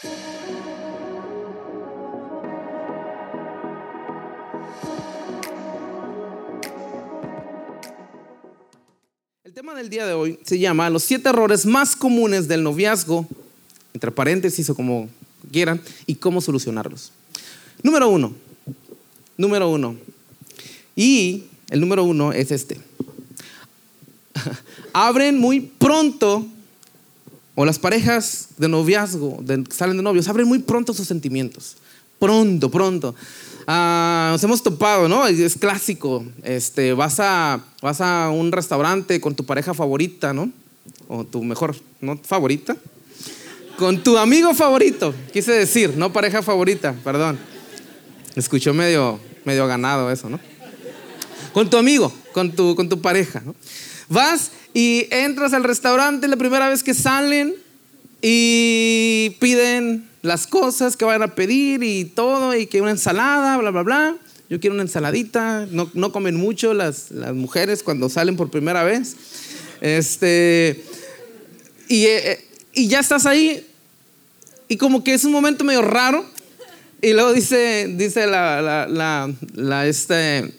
El 0.00 0.12
tema 9.52 9.74
del 9.74 9.90
día 9.90 10.06
de 10.06 10.12
hoy 10.12 10.38
se 10.44 10.60
llama 10.60 10.88
Los 10.88 11.02
siete 11.02 11.30
errores 11.30 11.66
más 11.66 11.96
comunes 11.96 12.46
del 12.46 12.62
noviazgo, 12.62 13.26
entre 13.92 14.12
paréntesis 14.12 14.70
o 14.70 14.76
como 14.76 15.08
quieran, 15.50 15.80
y 16.06 16.14
cómo 16.14 16.40
solucionarlos. 16.40 17.10
Número 17.82 18.08
uno. 18.08 18.32
Número 19.36 19.68
uno. 19.68 19.96
Y 20.94 21.46
el 21.70 21.80
número 21.80 22.04
uno 22.04 22.32
es 22.32 22.52
este. 22.52 22.78
Abren 24.92 25.38
muy 25.38 25.58
pronto, 25.60 26.46
o 27.60 27.64
las 27.64 27.80
parejas 27.80 28.50
de 28.56 28.68
noviazgo, 28.68 29.38
de, 29.42 29.64
salen 29.70 29.96
de 29.96 30.02
novios, 30.04 30.28
abren 30.28 30.46
muy 30.46 30.60
pronto 30.60 30.94
sus 30.94 31.08
sentimientos. 31.08 31.76
Pronto, 32.20 32.70
pronto. 32.70 33.16
Ah, 33.66 34.28
nos 34.30 34.44
hemos 34.44 34.62
topado, 34.62 35.08
¿no? 35.08 35.26
Es 35.26 35.56
clásico. 35.56 36.24
Este, 36.44 36.92
vas, 36.92 37.18
a, 37.18 37.64
vas 37.82 38.00
a 38.00 38.30
un 38.30 38.52
restaurante 38.52 39.20
con 39.20 39.34
tu 39.34 39.44
pareja 39.44 39.74
favorita, 39.74 40.32
¿no? 40.32 40.52
O 41.08 41.24
tu 41.24 41.42
mejor, 41.42 41.74
¿no? 42.00 42.16
Favorita. 42.22 42.76
Con 43.76 44.04
tu 44.04 44.16
amigo 44.16 44.54
favorito, 44.54 45.12
quise 45.32 45.50
decir, 45.50 45.96
no 45.96 46.12
pareja 46.12 46.44
favorita, 46.44 46.94
perdón. 47.02 47.40
Escuchó 48.36 48.72
medio, 48.72 49.18
medio 49.44 49.66
ganado 49.66 50.12
eso, 50.12 50.30
¿no? 50.30 50.38
Con 51.52 51.68
tu 51.68 51.76
amigo, 51.76 52.12
con 52.32 52.52
tu, 52.52 52.76
con 52.76 52.88
tu 52.88 53.00
pareja, 53.00 53.42
¿no? 53.44 53.56
Vas 54.08 54.52
y 54.78 55.08
entras 55.10 55.54
al 55.54 55.64
restaurante 55.64 56.28
la 56.28 56.36
primera 56.36 56.68
vez 56.68 56.84
que 56.84 56.94
salen 56.94 57.52
y 58.22 59.30
piden 59.40 60.08
las 60.22 60.46
cosas 60.46 60.96
que 60.96 61.04
van 61.04 61.20
a 61.20 61.34
pedir 61.34 61.82
y 61.82 62.04
todo, 62.04 62.54
y 62.54 62.68
que 62.68 62.80
una 62.80 62.92
ensalada, 62.92 63.56
bla, 63.56 63.72
bla, 63.72 63.82
bla. 63.82 64.16
Yo 64.48 64.60
quiero 64.60 64.74
una 64.74 64.84
ensaladita. 64.84 65.66
No, 65.72 65.90
no 65.94 66.12
comen 66.12 66.36
mucho 66.36 66.74
las, 66.74 67.10
las, 67.10 67.34
mujeres 67.34 67.82
cuando 67.82 68.08
salen 68.08 68.36
por 68.36 68.52
primera 68.52 68.84
vez. 68.84 69.16
Este, 69.80 70.84
y, 71.88 72.04
eh, 72.04 72.46
y 72.72 72.86
ya 72.86 73.00
estás 73.00 73.26
ahí, 73.26 73.66
y 74.68 74.76
como 74.76 75.02
que 75.02 75.12
es 75.12 75.24
un 75.24 75.32
momento 75.32 75.64
medio 75.64 75.82
raro. 75.82 76.24
Y 77.02 77.14
luego 77.14 77.32
dice, 77.32 77.92
dice 77.96 78.28
la, 78.28 78.86
la 78.86 79.86
este, 79.88 80.52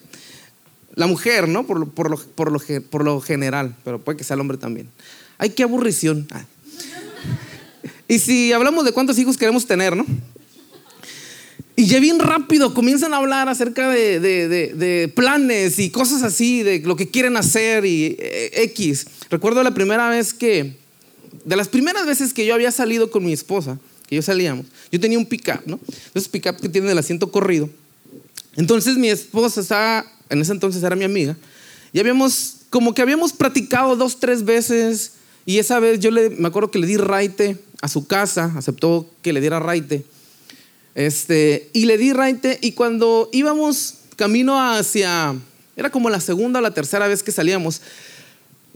la 1.00 1.08
mujer, 1.08 1.48
¿no? 1.48 1.66
Por, 1.66 1.90
por, 1.92 2.10
lo, 2.10 2.18
por, 2.18 2.52
lo, 2.52 2.60
por 2.90 3.06
lo 3.06 3.22
general, 3.22 3.74
pero 3.86 4.02
puede 4.02 4.18
que 4.18 4.26
sea 4.26 4.34
el 4.34 4.42
hombre 4.42 4.58
también. 4.58 4.90
Ay, 5.38 5.52
qué 5.52 5.64
aburrición. 5.64 6.28
Ah. 6.30 6.44
Y 8.10 8.20
si 8.20 8.52
hablamos 8.52 8.84
de 8.84 8.92
cuántos 8.92 9.18
hijos 9.18 9.38
queremos 9.38 9.66
tener, 9.66 9.96
¿no? 9.96 10.06
Y 11.78 11.86
ya 11.86 12.02
bien 12.02 12.20
rápido 12.20 12.74
comienzan 12.74 13.14
a 13.14 13.18
hablar 13.18 13.48
acerca 13.48 13.88
de, 13.90 15.10
planes 15.16 15.80
y 15.80 15.90
cosas 15.90 16.22
así, 16.22 16.64
de 16.64 16.80
lo 16.82 16.98
que 16.98 17.08
quieren 17.08 17.38
hacer 17.38 17.86
y 17.86 18.18
eh, 18.20 18.64
X. 18.64 19.08
Recuerdo 19.30 19.64
la 19.64 19.74
primera 19.74 20.10
vez 20.10 20.34
que, 20.34 20.76
de 21.46 21.56
las 21.56 21.70
primeras 21.70 22.06
veces 22.08 22.34
que 22.34 22.46
yo 22.46 22.54
había 22.54 22.72
salido 22.72 23.10
con 23.10 23.24
mi 23.24 23.32
esposa, 23.32 23.80
que 24.10 24.18
yo 24.18 24.22
salíamos, 24.22 24.66
yo 24.92 25.00
tenía 25.00 25.18
un 25.18 25.26
pick-up, 25.26 25.62
¿no? 25.66 25.80
Esos 26.14 26.28
pick-up 26.28 26.60
que 26.60 26.68
tienen 26.68 26.92
el 26.92 26.98
asiento 26.98 27.32
corrido. 27.32 27.70
Entonces 28.60 28.98
mi 28.98 29.08
esposa 29.08 29.62
estaba, 29.62 30.06
en 30.30 30.42
ese 30.42 30.52
entonces 30.52 30.84
era 30.84 30.94
mi 30.94 31.06
amiga, 31.06 31.38
y 31.94 32.00
habíamos, 32.02 32.58
como 32.70 32.94
que 32.94 33.02
habíamos 33.02 33.32
practicado 33.32 33.96
dos, 33.96 34.20
tres 34.20 34.44
veces, 34.44 35.14
y 35.46 35.60
esa 35.60 35.80
vez 35.80 36.02
yo 36.02 36.12
me 36.12 36.46
acuerdo 36.46 36.70
que 36.70 36.78
le 36.78 36.86
di 36.86 36.98
raite 36.98 37.58
a 37.82 37.88
su 37.88 38.06
casa, 38.06 38.52
aceptó 38.58 39.10
que 39.22 39.32
le 39.32 39.40
diera 39.40 39.62
raite. 39.62 40.04
Este, 40.94 41.70
y 41.72 41.86
le 41.86 41.98
di 41.98 42.12
raite 42.12 42.60
y 42.62 42.74
cuando 42.74 43.30
íbamos 43.32 43.96
camino 44.18 44.62
hacia, 44.62 45.36
era 45.78 45.90
como 45.90 46.10
la 46.10 46.20
segunda 46.20 46.60
o 46.60 46.62
la 46.62 46.74
tercera 46.74 47.08
vez 47.08 47.24
que 47.24 47.32
salíamos, 47.32 47.82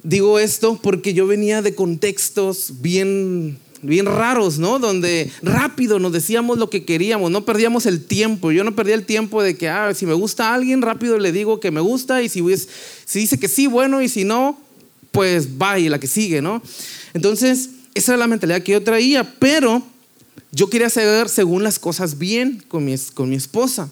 digo 0.02 0.40
esto 0.40 0.80
porque 0.82 1.14
yo 1.14 1.28
venía 1.28 1.62
de 1.62 1.76
contextos 1.76 2.82
bien, 2.82 3.58
bien 3.84 4.06
raros, 4.06 4.58
¿no? 4.58 4.80
Donde 4.80 5.32
rápido 5.42 6.00
nos 6.00 6.12
decíamos 6.12 6.58
lo 6.58 6.70
que 6.70 6.86
queríamos, 6.86 7.30
no 7.30 7.46
perdíamos 7.46 7.86
el 7.86 8.04
tiempo. 8.04 8.52
Yo 8.52 8.64
no 8.64 8.76
perdía 8.76 8.96
el 8.96 9.06
tiempo 9.06 9.44
de 9.44 9.56
que, 9.56 9.70
ah, 9.70 9.94
si 9.94 10.06
me 10.06 10.14
gusta 10.14 10.50
a 10.50 10.56
alguien, 10.56 10.82
rápido 10.82 11.20
le 11.20 11.32
digo 11.32 11.60
que 11.60 11.72
me 11.72 11.82
gusta 11.82 12.22
y 12.22 12.30
si, 12.30 12.42
dice 12.42 13.40
que 13.40 13.48
sí, 13.48 13.68
bueno, 13.68 14.02
y 14.02 14.10
si 14.10 14.24
no, 14.24 14.60
pues 15.12 15.48
y 15.78 15.90
la 15.90 16.00
que 16.00 16.08
sigue, 16.08 16.42
¿no? 16.42 16.62
Entonces, 17.14 17.70
esa 17.94 18.14
era 18.14 18.20
la 18.20 18.28
mentalidad 18.28 18.64
que 18.64 18.72
yo 18.72 18.84
traía, 18.84 19.36
pero 19.40 19.84
yo 20.52 20.70
quería 20.70 20.88
hacer 20.88 21.30
según 21.30 21.64
las 21.64 21.78
cosas 21.78 22.18
bien 22.18 22.64
con 22.68 22.86
mi, 22.86 22.96
con 23.14 23.30
mi 23.30 23.36
esposa. 23.36 23.90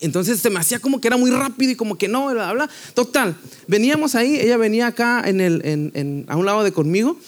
Entonces 0.00 0.40
se 0.40 0.50
me 0.50 0.58
hacía 0.58 0.78
como 0.78 1.00
que 1.00 1.08
era 1.08 1.16
muy 1.16 1.30
rápido 1.30 1.72
y 1.72 1.76
como 1.76 1.98
que 1.98 2.08
no, 2.08 2.30
bla, 2.30 2.52
bla. 2.52 2.70
Total, 2.94 3.36
veníamos 3.66 4.14
ahí, 4.14 4.36
ella 4.36 4.56
venía 4.56 4.86
acá 4.86 5.22
en 5.26 5.40
el, 5.40 6.24
a 6.28 6.36
un 6.36 6.46
lado 6.46 6.64
de 6.64 6.72
conmigo 6.72 7.18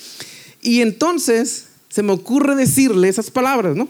y 0.62 0.80
entonces 0.80 1.66
se 1.92 2.02
me 2.02 2.12
ocurre 2.12 2.54
decirle 2.54 3.08
esas 3.08 3.30
palabras, 3.30 3.76
¿no? 3.76 3.86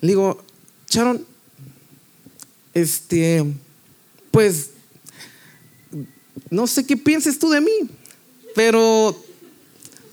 Le 0.00 0.08
digo, 0.08 0.40
Sharon, 0.88 1.26
este, 2.74 3.44
pues, 4.30 4.70
no 6.48 6.68
sé 6.68 6.86
qué 6.86 6.96
pienses 6.96 7.40
tú 7.40 7.50
de 7.50 7.60
mí, 7.60 7.72
pero 8.54 9.20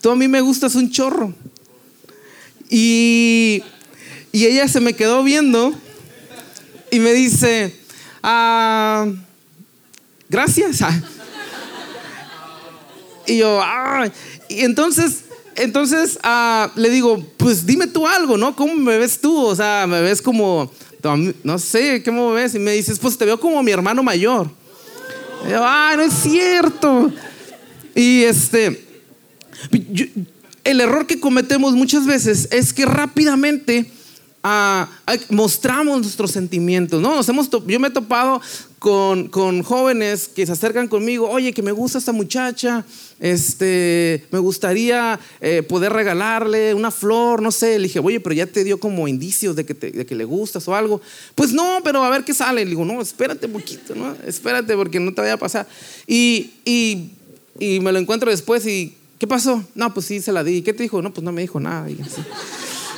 tú 0.01 0.09
a 0.09 0.15
mí 0.15 0.27
me 0.27 0.41
gustas 0.41 0.73
un 0.73 0.89
chorro. 0.89 1.31
Y, 2.71 3.61
y 4.31 4.45
ella 4.45 4.67
se 4.67 4.79
me 4.79 4.93
quedó 4.93 5.23
viendo 5.23 5.75
y 6.89 6.97
me 6.99 7.13
dice, 7.13 7.75
ah, 8.23 9.05
gracias. 10.27 10.79
Y 13.27 13.37
yo, 13.37 13.61
ah, 13.61 14.09
y 14.47 14.61
entonces, 14.61 15.25
entonces 15.59 16.17
ah, 16.23 16.71
le 16.75 16.89
digo, 16.89 17.23
pues 17.37 17.65
dime 17.65 17.87
tú 17.87 18.07
algo, 18.07 18.37
¿no? 18.37 18.55
¿Cómo 18.55 18.73
me 18.75 18.97
ves 18.97 19.19
tú? 19.19 19.45
O 19.45 19.55
sea, 19.55 19.85
me 19.87 20.01
ves 20.01 20.21
como, 20.21 20.71
no 21.43 21.59
sé, 21.59 22.01
¿cómo 22.03 22.29
me 22.29 22.41
ves? 22.41 22.55
Y 22.55 22.59
me 22.59 22.71
dices, 22.71 22.97
pues 22.99 23.17
te 23.17 23.25
veo 23.25 23.39
como 23.39 23.61
mi 23.61 23.71
hermano 23.71 24.01
mayor. 24.01 24.49
Y 25.45 25.51
yo, 25.51 25.61
ah, 25.61 25.93
no 25.95 26.03
es 26.03 26.13
cierto. 26.13 27.11
Y 27.93 28.23
este, 28.23 28.85
el 30.63 30.81
error 30.81 31.05
que 31.05 31.19
cometemos 31.19 31.73
muchas 31.73 32.05
veces 32.05 32.47
es 32.51 32.73
que 32.73 32.85
rápidamente 32.85 33.91
mostramos 35.29 36.01
nuestros 36.01 36.31
sentimientos, 36.31 37.01
¿no? 37.01 37.15
Nos 37.15 37.27
hemos 37.27 37.49
yo 37.49 37.79
me 37.79 37.89
he 37.89 37.91
topado 37.91 38.41
con, 38.79 39.27
con, 39.27 39.63
jóvenes 39.63 40.29
que 40.29 40.45
se 40.45 40.53
acercan 40.53 40.87
conmigo, 40.87 41.29
oye, 41.29 41.51
que 41.51 41.61
me 41.61 41.73
gusta 41.73 41.97
esta 41.97 42.13
muchacha, 42.13 42.85
este, 43.19 44.25
me 44.31 44.39
gustaría 44.39 45.19
eh, 45.41 45.61
poder 45.63 45.91
regalarle 45.91 46.73
una 46.73 46.89
flor, 46.89 47.41
no 47.41 47.51
sé. 47.51 47.77
Le 47.77 47.87
dije, 47.87 47.99
oye, 47.99 48.21
pero 48.21 48.33
ya 48.33 48.45
te 48.45 48.63
dio 48.63 48.79
como 48.79 49.09
indicios 49.09 49.57
de 49.57 49.65
que, 49.65 49.73
de 49.73 50.05
que 50.05 50.15
le 50.15 50.23
gustas 50.23 50.65
o 50.69 50.75
algo. 50.75 51.01
Pues 51.35 51.51
no, 51.51 51.79
pero 51.83 52.03
a 52.03 52.09
ver 52.09 52.23
qué 52.23 52.33
sale. 52.33 52.63
Le 52.63 52.69
digo, 52.69 52.85
no, 52.85 53.01
espérate 53.01 53.47
un 53.47 53.53
poquito, 53.53 53.93
¿no? 53.93 54.15
Espérate 54.25 54.73
porque 54.75 55.01
no 55.01 55.13
te 55.13 55.21
vaya 55.21 55.33
a 55.33 55.37
pasar. 55.37 55.67
Y, 56.07 56.51
y, 56.63 57.09
y 57.59 57.81
me 57.81 57.91
lo 57.91 57.99
encuentro 57.99 58.31
después 58.31 58.65
y 58.65 58.95
¿Qué 59.19 59.27
pasó? 59.27 59.61
No, 59.75 59.93
pues 59.93 60.05
sí, 60.05 60.21
se 60.21 60.31
la 60.31 60.45
di. 60.45 60.61
¿Qué 60.61 60.73
te 60.73 60.83
dijo? 60.83 61.01
No, 61.01 61.13
pues 61.13 61.25
no 61.25 61.33
me 61.33 61.41
dijo 61.41 61.59
nada. 61.59 61.89
Y 61.89 62.01
así. 62.01 62.21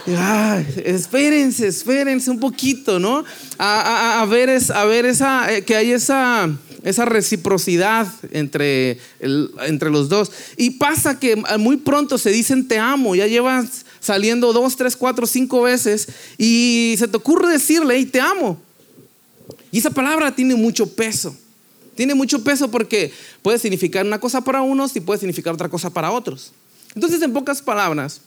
Ay, 0.07 0.65
espérense, 0.83 1.67
espérense 1.67 2.31
un 2.31 2.39
poquito, 2.39 2.99
¿no? 2.99 3.23
A, 3.57 4.25
ver, 4.29 4.49
esa, 4.49 5.53
eh, 5.53 5.63
que 5.63 5.75
hay 5.75 5.91
esa, 5.91 6.57
reciprocidad 7.05 8.07
entre, 8.31 8.97
los 9.19 10.09
dos. 10.09 10.31
Y 10.57 10.71
pasa 10.71 11.19
que 11.19 11.35
muy 11.59 11.77
pronto 11.77 12.17
se 12.17 12.31
dicen 12.31 12.67
te 12.67 12.79
amo, 12.79 13.15
ya 13.15 13.27
llevan 13.27 13.69
saliendo 13.99 14.53
dos, 14.53 14.75
tres, 14.75 14.95
cuatro, 14.95 15.27
cinco 15.27 15.61
veces 15.61 16.07
y 16.37 16.95
se 16.97 17.07
te 17.07 17.17
ocurre 17.17 17.51
decirle, 17.51 18.03
te 18.05 18.19
amo. 18.19 18.59
Y 19.71 19.79
esa 19.79 19.91
palabra 19.91 20.35
tiene 20.35 20.55
mucho 20.55 20.87
peso. 20.87 21.35
Tiene 21.95 22.15
mucho 22.15 22.43
peso 22.43 22.71
porque 22.71 23.13
puede 23.41 23.59
significar 23.59 24.05
una 24.05 24.19
cosa 24.19 24.41
para 24.41 24.61
unos 24.61 24.95
y 24.95 25.01
puede 25.01 25.19
significar 25.19 25.53
otra 25.53 25.69
cosa 25.69 25.89
para 25.91 26.11
otros. 26.11 26.51
Entonces, 26.95 27.21
en 27.21 27.31
pocas 27.31 27.61
palabras, 27.61 28.21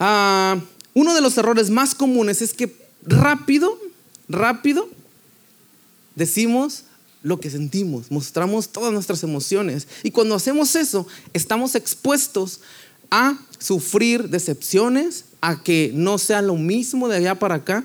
uh, 0.00 0.60
uno 0.94 1.14
de 1.14 1.20
los 1.20 1.36
errores 1.38 1.70
más 1.70 1.94
comunes 1.94 2.42
es 2.42 2.54
que 2.54 2.76
rápido, 3.04 3.78
rápido, 4.28 4.88
decimos 6.14 6.84
lo 7.22 7.40
que 7.40 7.50
sentimos, 7.50 8.10
mostramos 8.10 8.68
todas 8.68 8.92
nuestras 8.92 9.22
emociones. 9.22 9.88
Y 10.02 10.10
cuando 10.10 10.34
hacemos 10.34 10.74
eso, 10.76 11.06
estamos 11.32 11.74
expuestos 11.74 12.60
a 13.10 13.38
sufrir 13.58 14.28
decepciones, 14.28 15.24
a 15.40 15.62
que 15.62 15.90
no 15.94 16.18
sea 16.18 16.42
lo 16.42 16.56
mismo 16.56 17.08
de 17.08 17.16
allá 17.16 17.38
para 17.38 17.56
acá. 17.56 17.84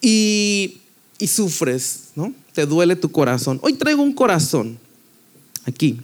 Y 0.00 0.80
sufres, 1.26 2.10
¿no? 2.14 2.34
te 2.54 2.66
duele 2.66 2.96
tu 2.96 3.10
corazón. 3.10 3.58
Hoy 3.62 3.74
traigo 3.74 4.02
un 4.02 4.12
corazón 4.12 4.78
aquí. 5.66 6.00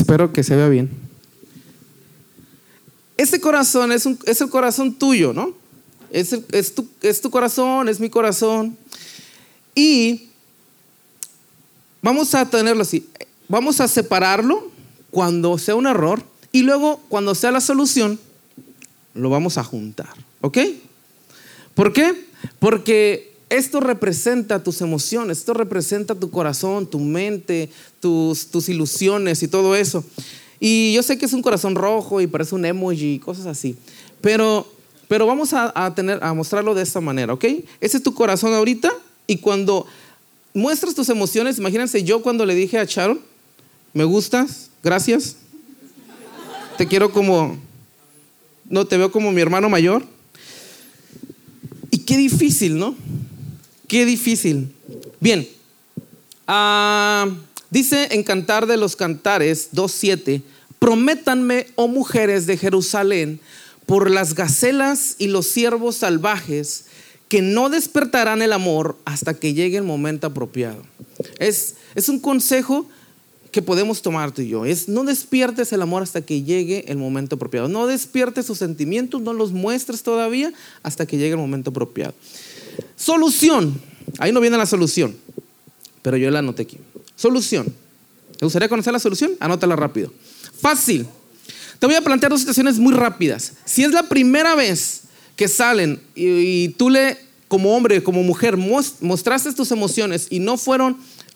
Espero 0.00 0.32
que 0.32 0.42
se 0.42 0.56
vea 0.56 0.68
bien. 0.68 0.90
Ese 3.18 3.40
corazón 3.40 3.92
es, 3.92 4.06
es 4.24 4.40
el 4.40 4.48
corazón 4.48 4.94
tuyo, 4.94 5.34
¿no? 5.34 5.54
Es, 6.10 6.32
es, 6.32 6.74
tu, 6.74 6.88
es 7.02 7.20
tu 7.20 7.30
corazón, 7.30 7.88
es 7.88 8.00
mi 8.00 8.08
corazón. 8.08 8.76
Y 9.74 10.28
vamos 12.00 12.34
a 12.34 12.48
tenerlo 12.48 12.82
así. 12.82 13.06
Vamos 13.48 13.80
a 13.80 13.88
separarlo 13.88 14.70
cuando 15.10 15.58
sea 15.58 15.74
un 15.74 15.86
error 15.86 16.22
y 16.52 16.62
luego 16.62 17.00
cuando 17.08 17.34
sea 17.34 17.50
la 17.50 17.60
solución, 17.60 18.18
lo 19.12 19.28
vamos 19.28 19.58
a 19.58 19.64
juntar. 19.64 20.14
¿Ok? 20.40 20.58
¿Por 21.74 21.92
qué? 21.92 22.28
Porque 22.58 23.31
esto 23.52 23.80
representa 23.80 24.62
tus 24.62 24.80
emociones, 24.80 25.38
esto 25.38 25.52
representa 25.52 26.14
tu 26.14 26.30
corazón, 26.30 26.86
tu 26.86 26.98
mente, 26.98 27.68
tus, 28.00 28.46
tus 28.46 28.70
ilusiones 28.70 29.42
y 29.42 29.48
todo 29.48 29.76
eso. 29.76 30.02
Y 30.58 30.94
yo 30.94 31.02
sé 31.02 31.18
que 31.18 31.26
es 31.26 31.32
un 31.34 31.42
corazón 31.42 31.74
rojo 31.74 32.20
y 32.20 32.26
parece 32.26 32.54
un 32.54 32.64
emoji 32.64 33.14
y 33.14 33.18
cosas 33.18 33.46
así, 33.46 33.76
pero, 34.22 34.66
pero 35.06 35.26
vamos 35.26 35.52
a, 35.52 35.70
a, 35.74 35.94
tener, 35.94 36.18
a 36.22 36.32
mostrarlo 36.32 36.74
de 36.74 36.82
esta 36.82 37.00
manera, 37.00 37.34
¿ok? 37.34 37.44
Ese 37.80 37.98
es 37.98 38.02
tu 38.02 38.14
corazón 38.14 38.54
ahorita 38.54 38.90
y 39.26 39.36
cuando 39.36 39.86
muestras 40.54 40.94
tus 40.94 41.10
emociones, 41.10 41.58
imagínense 41.58 42.02
yo 42.04 42.22
cuando 42.22 42.46
le 42.46 42.54
dije 42.54 42.78
a 42.78 42.84
Sharon, 42.84 43.20
me 43.92 44.04
gustas, 44.04 44.70
gracias, 44.82 45.36
te 46.78 46.86
quiero 46.86 47.12
como, 47.12 47.58
no, 48.70 48.86
te 48.86 48.96
veo 48.96 49.12
como 49.12 49.30
mi 49.30 49.42
hermano 49.42 49.68
mayor. 49.68 50.04
Y 51.90 51.98
qué 51.98 52.16
difícil, 52.16 52.78
¿no? 52.78 52.96
Qué 53.92 54.06
difícil. 54.06 54.72
Bien, 55.20 55.46
uh, 56.48 57.30
dice 57.68 58.08
en 58.12 58.22
Cantar 58.22 58.66
de 58.66 58.78
los 58.78 58.96
Cantares 58.96 59.68
2.7, 59.74 60.40
prométanme, 60.78 61.66
oh 61.74 61.88
mujeres 61.88 62.46
de 62.46 62.56
Jerusalén, 62.56 63.38
por 63.84 64.10
las 64.10 64.34
gacelas 64.34 65.16
y 65.18 65.26
los 65.26 65.46
ciervos 65.46 65.96
salvajes, 65.96 66.86
que 67.28 67.42
no 67.42 67.68
despertarán 67.68 68.40
el 68.40 68.54
amor 68.54 68.96
hasta 69.04 69.34
que 69.34 69.52
llegue 69.52 69.76
el 69.76 69.84
momento 69.84 70.28
apropiado. 70.28 70.82
Es, 71.38 71.74
es 71.94 72.08
un 72.08 72.18
consejo 72.18 72.88
que 73.50 73.60
podemos 73.60 74.00
tomar 74.00 74.32
tú 74.32 74.40
y 74.40 74.48
yo. 74.48 74.64
Es 74.64 74.88
no 74.88 75.04
despiertes 75.04 75.70
el 75.74 75.82
amor 75.82 76.02
hasta 76.02 76.22
que 76.22 76.42
llegue 76.42 76.86
el 76.88 76.96
momento 76.96 77.36
apropiado. 77.36 77.68
No 77.68 77.86
despiertes 77.86 78.46
sus 78.46 78.56
sentimientos, 78.56 79.20
no 79.20 79.34
los 79.34 79.52
muestres 79.52 80.02
todavía 80.02 80.50
hasta 80.82 81.04
que 81.04 81.18
llegue 81.18 81.32
el 81.32 81.40
momento 81.40 81.68
apropiado. 81.68 82.14
Solución. 82.96 83.80
Ahí 84.18 84.32
no 84.32 84.40
viene 84.40 84.56
la 84.56 84.66
solución, 84.66 85.16
pero 86.02 86.16
yo 86.16 86.30
la 86.30 86.40
anoté 86.40 86.62
aquí. 86.62 86.78
Solución. 87.16 87.72
¿Te 88.38 88.46
gustaría 88.46 88.68
conocer 88.68 88.92
la 88.92 88.98
solución? 88.98 89.32
Anótala 89.40 89.76
rápido. 89.76 90.12
Fácil. 90.60 91.06
Te 91.78 91.86
voy 91.86 91.94
a 91.94 92.00
plantear 92.02 92.30
dos 92.30 92.40
situaciones 92.40 92.78
muy 92.78 92.92
rápidas. 92.92 93.54
Si 93.64 93.82
es 93.82 93.92
la 93.92 94.04
primera 94.04 94.54
vez 94.54 95.02
que 95.36 95.48
salen 95.48 96.00
y, 96.14 96.68
tú 96.70 96.90
le, 96.90 97.18
como 97.48 97.76
hombre, 97.76 98.02
como 98.02 98.22
mujer, 98.22 98.56
mostraste 98.56 99.52
tus 99.52 99.70
emociones 99.70 100.26
y 100.30 100.38
no 100.38 100.56
fueron 100.56 100.92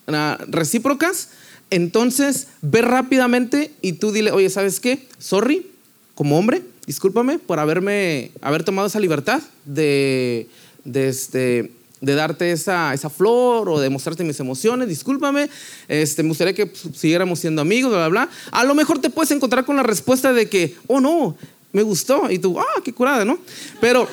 uh, 0.06 0.12
recíprocas, 0.48 1.30
entonces 1.70 2.48
ve 2.62 2.82
rápidamente 2.82 3.72
y 3.82 3.94
tú 3.94 4.12
dile, 4.12 4.30
oye, 4.30 4.50
¿sabes 4.50 4.78
qué? 4.78 5.06
Sorry, 5.18 5.66
como 6.14 6.38
hombre, 6.38 6.62
discúlpame 6.86 7.38
por 7.38 7.58
haberme, 7.58 8.30
haber 8.40 8.62
tomado 8.62 8.86
esa 8.86 9.00
libertad 9.00 9.42
de, 9.64 10.48
de 10.86 11.08
este, 11.08 11.72
de 12.00 12.14
darte 12.14 12.52
esa, 12.52 12.94
esa, 12.94 13.10
flor 13.10 13.68
o 13.68 13.80
de 13.80 13.90
mostrarte 13.90 14.24
mis 14.24 14.40
emociones, 14.40 14.88
discúlpame, 14.88 15.50
este, 15.88 16.22
me 16.22 16.30
gustaría 16.30 16.54
que 16.54 16.70
siguiéramos 16.94 17.40
siendo 17.40 17.62
amigos, 17.62 17.90
bla, 17.90 18.08
bla, 18.08 18.24
bla. 18.24 18.30
A 18.52 18.64
lo 18.64 18.74
mejor 18.74 19.00
te 19.00 19.10
puedes 19.10 19.30
encontrar 19.30 19.64
con 19.64 19.76
la 19.76 19.82
respuesta 19.82 20.32
de 20.32 20.48
que, 20.48 20.76
oh 20.86 21.00
no, 21.00 21.36
me 21.72 21.82
gustó, 21.82 22.30
y 22.30 22.38
tú, 22.38 22.58
ah, 22.58 22.80
qué 22.84 22.92
curada, 22.92 23.24
¿no? 23.24 23.38
Pero 23.80 24.08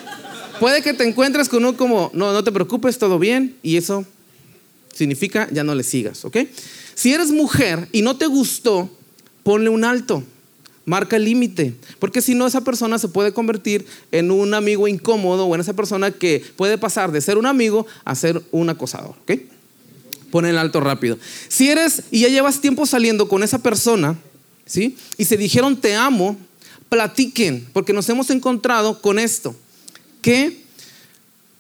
puede 0.60 0.82
que 0.82 0.94
te 0.94 1.08
encuentres 1.08 1.50
con 1.50 1.64
uno 1.64 1.78
como, 1.78 2.10
no, 2.14 2.34
no 2.34 2.44
te 2.44 2.52
preocupes, 2.52 2.98
todo 2.98 3.20
bien, 3.20 3.56
y 3.62 3.78
eso 3.78 4.06
significa 4.94 5.48
ya 5.52 5.64
no 5.64 5.76
le 5.76 5.84
sigas, 5.84 6.26
¿ok? 6.26 6.38
Si 6.96 7.14
eres 7.14 7.32
mujer 7.32 7.88
y 7.92 8.02
no 8.02 8.18
te 8.18 8.28
gustó, 8.28 8.90
ponle 9.44 9.70
un 9.70 9.84
alto. 9.84 10.24
Marca 10.86 11.16
el 11.16 11.24
límite, 11.24 11.74
porque 12.00 12.22
si 12.22 12.36
no 12.36 12.46
esa 12.46 12.62
persona 12.62 13.00
se 13.00 13.08
puede 13.08 13.32
convertir 13.32 13.86
en 14.12 14.32
un 14.32 14.54
amigo 14.54 14.88
incómodo 14.88 15.46
o 15.46 15.56
en 15.56 15.62
esa 15.62 15.74
persona 15.74 16.12
que 16.12 16.44
puede 16.58 16.78
pasar 16.78 17.12
de 17.12 17.22
ser 17.22 17.38
un 17.38 17.46
amigo 17.46 17.88
a 18.04 18.16
ser 18.16 18.42
un 18.52 18.70
acosador, 18.70 19.16
¿ok? 19.22 19.40
Pon 20.30 20.46
el 20.46 20.58
alto 20.58 20.82
rápido. 20.82 21.18
Si 21.48 21.70
eres 21.70 22.04
y 22.12 22.22
ya 22.22 22.28
llevas 22.28 22.60
tiempo 22.60 22.86
saliendo 22.86 23.30
con 23.30 23.44
esa 23.44 23.60
persona, 23.60 24.18
¿sí? 24.66 24.98
Y 25.18 25.26
se 25.26 25.38
dijeron 25.38 25.80
te 25.80 25.96
amo, 25.96 26.38
platiquen, 26.90 27.66
porque 27.72 27.94
nos 27.94 28.10
hemos 28.10 28.30
encontrado 28.30 29.02
con 29.02 29.20
esto, 29.20 29.56
que 30.22 30.64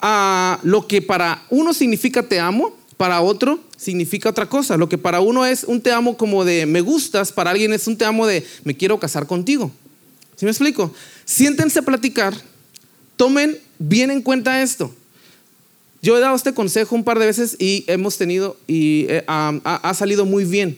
ah, 0.02 0.60
lo 0.64 0.86
que 0.86 1.02
para 1.02 1.44
uno 1.50 1.74
significa 1.74 2.24
te 2.24 2.40
amo, 2.40 2.76
para 3.04 3.20
otro 3.20 3.60
significa 3.76 4.30
otra 4.30 4.48
cosa. 4.48 4.78
Lo 4.78 4.88
que 4.88 4.98
para 4.98 5.20
uno 5.20 5.46
es 5.46 5.66
un 5.66 5.82
te 5.82 5.92
amo 5.92 6.16
como 6.16 6.46
de 6.46 6.66
me 6.66 6.80
gustas, 6.80 7.34
para 7.34 7.52
alguien 7.52 7.74
es 7.74 7.86
un 7.86 7.98
te 7.98 8.06
amo 8.06 8.26
de 8.26 8.48
me 8.64 8.78
quiero 8.78 8.98
casar 8.98 9.28
contigo. 9.28 9.74
¿Sí 10.38 10.46
me 10.46 10.52
explico? 10.52 10.90
Siéntense 11.26 11.80
a 11.80 11.82
platicar, 11.82 12.34
tomen 13.18 13.60
bien 13.78 14.10
en 14.10 14.22
cuenta 14.22 14.62
esto. 14.62 14.96
Yo 16.02 16.18
he 16.18 16.22
dado 16.22 16.34
este 16.34 16.54
consejo 16.54 16.96
un 16.96 17.04
par 17.04 17.20
de 17.20 17.26
veces 17.26 17.58
y 17.60 17.84
hemos 17.88 18.18
tenido, 18.18 18.56
y 18.68 19.06
eh, 19.10 19.26
ha, 19.28 19.94
salido 19.94 20.24
muy 20.26 20.46
bien. 20.46 20.78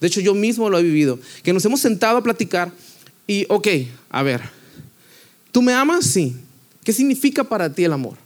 De 0.00 0.08
hecho, 0.08 0.20
yo 0.20 0.34
mismo 0.34 0.70
lo 0.70 0.78
he 0.80 0.82
vivido. 0.82 1.20
Que 1.44 1.52
nos 1.52 1.64
hemos 1.66 1.78
sentado 1.78 2.18
a 2.18 2.22
platicar 2.24 2.72
y, 3.28 3.46
ok, 3.48 3.68
a 4.10 4.24
ver, 4.24 4.40
¿tú 5.52 5.62
me 5.62 5.72
amas? 5.72 6.04
Sí. 6.04 6.34
¿Qué 6.82 6.92
significa 6.92 7.44
para 7.44 7.72
ti 7.72 7.84
el 7.84 7.92
amor? 7.92 8.16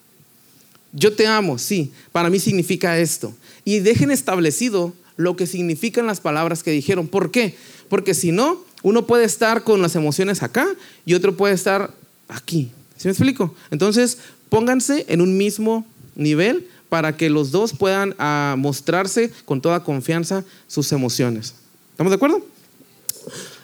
Yo 0.94 1.12
te 1.12 1.26
amo, 1.26 1.58
sí, 1.58 1.92
para 2.12 2.30
mí 2.30 2.38
significa 2.38 2.98
esto. 2.98 3.34
Y 3.64 3.80
dejen 3.80 4.12
establecido 4.12 4.94
lo 5.16 5.36
que 5.36 5.46
significan 5.46 6.06
las 6.06 6.20
palabras 6.20 6.62
que 6.62 6.70
dijeron. 6.70 7.08
¿Por 7.08 7.32
qué? 7.32 7.56
Porque 7.88 8.14
si 8.14 8.30
no, 8.30 8.62
uno 8.82 9.04
puede 9.06 9.24
estar 9.24 9.64
con 9.64 9.82
las 9.82 9.96
emociones 9.96 10.42
acá 10.42 10.66
y 11.04 11.14
otro 11.14 11.36
puede 11.36 11.54
estar 11.54 11.92
aquí. 12.28 12.70
¿Sí 12.96 13.08
me 13.08 13.12
explico? 13.12 13.54
Entonces, 13.72 14.18
pónganse 14.48 15.04
en 15.08 15.20
un 15.20 15.36
mismo 15.36 15.84
nivel 16.14 16.68
para 16.88 17.16
que 17.16 17.28
los 17.28 17.50
dos 17.50 17.72
puedan 17.72 18.14
ah, 18.20 18.54
mostrarse 18.56 19.32
con 19.44 19.60
toda 19.60 19.82
confianza 19.82 20.44
sus 20.68 20.92
emociones. 20.92 21.54
¿Estamos 21.90 22.12
de 22.12 22.16
acuerdo? 22.16 22.46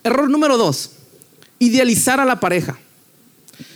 Error 0.03 0.29
número 0.29 0.57
dos, 0.57 0.91
idealizar 1.61 2.19
a 2.19 2.25
la 2.25 2.41
pareja. 2.41 2.77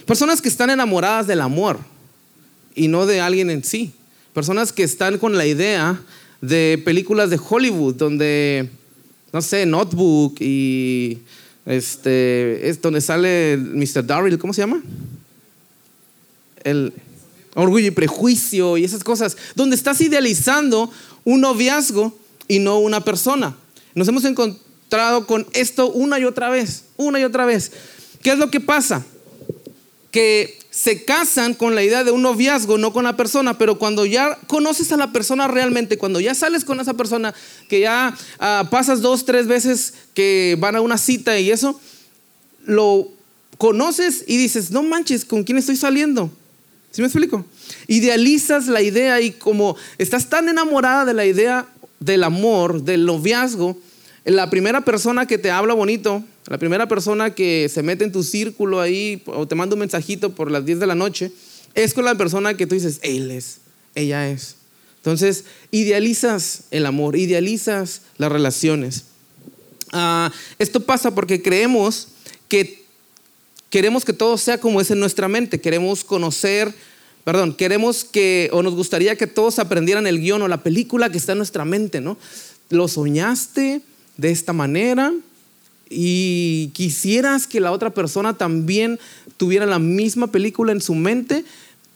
Personas 0.07 0.43
que 0.43 0.49
están 0.49 0.71
enamoradas 0.71 1.29
del 1.29 1.41
amor 1.41 1.79
y 2.75 2.89
no 2.89 3.07
de 3.07 3.21
alguien 3.21 3.51
en 3.51 3.65
sí. 3.65 3.93
Personas 4.33 4.73
que 4.73 4.83
están 4.83 5.19
con 5.19 5.37
la 5.37 5.47
idea 5.47 6.01
de 6.41 6.81
películas 6.85 7.31
de 7.31 7.39
Hollywood, 7.39 7.95
donde, 7.95 8.69
no 9.33 9.41
sé, 9.41 9.65
Notebook 9.65 10.37
y 10.41 11.19
este, 11.67 12.69
es 12.69 12.83
donde 12.83 13.01
sale 13.01 13.57
Mr. 13.57 14.05
Darryl, 14.05 14.39
¿cómo 14.39 14.53
se 14.53 14.63
llama? 14.63 14.83
El 16.63 16.93
orgullo 17.55 17.87
y 17.87 17.91
prejuicio 17.91 18.77
y 18.77 18.85
esas 18.85 19.05
cosas, 19.05 19.37
donde 19.55 19.77
estás 19.77 20.01
idealizando 20.01 20.91
un 21.25 21.41
noviazgo 21.41 22.17
y 22.49 22.59
no 22.59 22.79
una 22.79 23.03
persona. 23.03 23.57
Nos 23.95 24.09
hemos 24.09 24.25
encontrado 24.25 25.27
con 25.27 25.47
esto 25.53 25.91
una 25.91 26.19
y 26.19 26.25
otra 26.25 26.51
vez, 26.51 26.85
una 26.97 27.21
y 27.21 27.25
otra 27.25 27.47
vez. 27.47 27.73
¿Qué 28.23 28.33
es 28.33 28.39
lo 28.39 28.51
que 28.51 28.61
pasa? 28.61 29.05
Que 30.11 30.59
se 30.75 31.05
casan 31.05 31.55
con 31.55 31.77
la 31.77 31.85
idea 31.85 32.03
de 32.03 32.11
un 32.11 32.23
noviazgo, 32.23 32.79
no 32.79 32.93
con 32.93 33.05
la 33.05 33.17
persona, 33.17 33.57
pero 33.57 33.79
cuando 33.79 34.07
ya 34.07 34.37
conoces 34.49 34.91
a 34.91 34.97
la 34.97 35.13
persona 35.13 35.47
realmente, 35.47 35.99
cuando 35.99 36.19
ya 36.19 36.35
sales 36.35 36.65
con 36.65 36.81
esa 36.81 36.95
persona, 36.95 37.33
que 37.69 37.81
ya 37.81 38.13
ah, 38.41 38.67
pasas 38.73 39.01
dos, 39.01 39.25
tres 39.25 39.47
veces 39.47 39.95
que 40.15 40.57
van 40.59 40.75
a 40.75 40.81
una 40.81 40.99
cita 40.99 41.39
y 41.39 41.53
eso, 41.53 41.81
lo 42.65 43.09
conoces 43.57 44.25
y 44.27 44.37
dices, 44.37 44.73
no 44.73 44.83
manches, 44.83 45.25
¿con 45.25 45.45
quién 45.45 45.59
estoy 45.59 45.77
saliendo? 45.77 46.29
¿Sí 46.91 47.03
me 47.03 47.07
explico? 47.07 47.47
Idealizas 47.87 48.67
la 48.67 48.83
idea 48.83 49.21
y 49.21 49.31
como 49.31 49.77
estás 49.99 50.29
tan 50.29 50.49
enamorada 50.49 51.05
de 51.05 51.15
la 51.15 51.25
idea 51.25 51.69
del 52.01 52.25
amor, 52.25 52.83
del 52.83 53.07
noviazgo, 53.07 53.79
la 54.25 54.51
primera 54.51 54.81
persona 54.81 55.27
que 55.27 55.39
te 55.39 55.53
habla 55.53 55.73
bonito, 55.73 56.25
la 56.47 56.59
primera 56.59 56.87
persona 56.87 57.35
que 57.35 57.69
se 57.73 57.83
mete 57.83 58.05
en 58.05 58.13
tu 58.13 58.23
círculo 58.23 58.81
ahí 58.81 59.23
o 59.27 59.49
te 59.49 59.55
manda 59.55 59.75
un 59.75 59.81
mensajito 59.81 60.35
por 60.35 60.51
las 60.51 60.65
10 60.67 60.81
de 60.81 60.87
la 60.87 60.95
noche, 60.95 61.33
es 61.75 61.95
con 61.95 62.05
la 62.05 62.15
persona 62.17 62.57
que 62.57 62.67
tú 62.67 62.75
dices, 62.75 63.01
él 63.03 63.31
es, 63.31 63.59
ella 63.95 64.29
es. 64.29 64.57
Entonces, 64.99 65.45
idealizas 65.71 66.65
el 66.71 66.87
amor, 66.87 67.17
idealizas 67.17 68.03
las 68.19 68.31
relaciones. 68.31 69.05
Ah, 69.93 70.31
esto 70.59 70.81
pasa 70.81 71.15
porque 71.15 71.43
creemos 71.43 72.09
que 72.49 72.85
queremos 73.71 74.05
que 74.05 74.13
todo 74.13 74.39
sea 74.39 74.59
como 74.59 74.81
es 74.81 74.91
en 74.91 75.01
nuestra 75.01 75.29
mente, 75.29 75.61
queremos 75.61 76.05
conocer, 76.05 76.73
perdón, 77.25 77.55
queremos 77.55 78.05
que, 78.05 78.49
o 78.53 78.63
nos 78.63 78.75
gustaría 78.75 79.17
que 79.17 79.27
todos 79.27 79.59
aprendieran 79.59 80.07
el 80.07 80.21
guion 80.21 80.43
o 80.43 80.49
la 80.49 80.63
película 80.63 81.11
que 81.11 81.19
está 81.19 81.33
en 81.33 81.39
nuestra 81.39 81.65
mente, 81.65 82.01
¿no? 82.01 82.17
Lo 82.71 82.87
soñaste, 82.87 83.81
de 84.17 84.31
esta 84.31 84.53
manera 84.53 85.13
y 85.95 86.71
quisieras 86.75 87.47
que 87.47 87.61
la 87.61 87.73
otra 87.73 87.91
persona 87.91 88.35
también 88.35 88.99
tuviera 89.37 89.67
la 89.67 89.79
misma 89.79 90.29
película 90.29 90.73
en 90.73 90.81
su 90.81 90.95
mente 90.95 91.45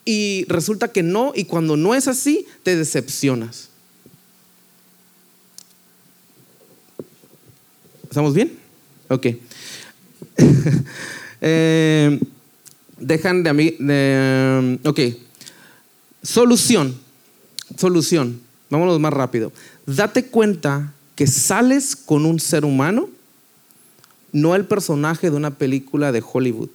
y 0.05 0.47
resulta 0.49 0.89
que 0.89 1.03
no, 1.03 1.33
y 1.35 1.45
cuando 1.45 1.77
no 1.77 1.95
es 1.95 2.09
así, 2.09 2.47
te 2.63 2.77
decepcionas. 2.77 3.69
¿Estamos 8.05 8.35
bien? 8.35 8.59
Ok. 9.09 9.27
Eh, 11.41 12.19
dejan 12.99 13.45
de 13.45 13.51
a 13.51 13.55
mí. 13.55 13.77
ok. 14.83 15.01
Solución. 16.21 16.99
Solución. 17.77 18.41
Vámonos 18.71 18.99
más 18.99 19.13
rápido. 19.13 19.53
Date 19.87 20.25
cuenta 20.25 20.93
que 21.15 21.29
sales 21.29 21.95
con 21.95 22.27
un 22.27 22.41
ser 22.41 22.65
humano, 22.65 23.09
no 24.33 24.55
el 24.55 24.65
personaje 24.65 25.31
de 25.31 25.37
una 25.37 25.51
película 25.51 26.13
de 26.13 26.23
Hollywood. 26.33 26.71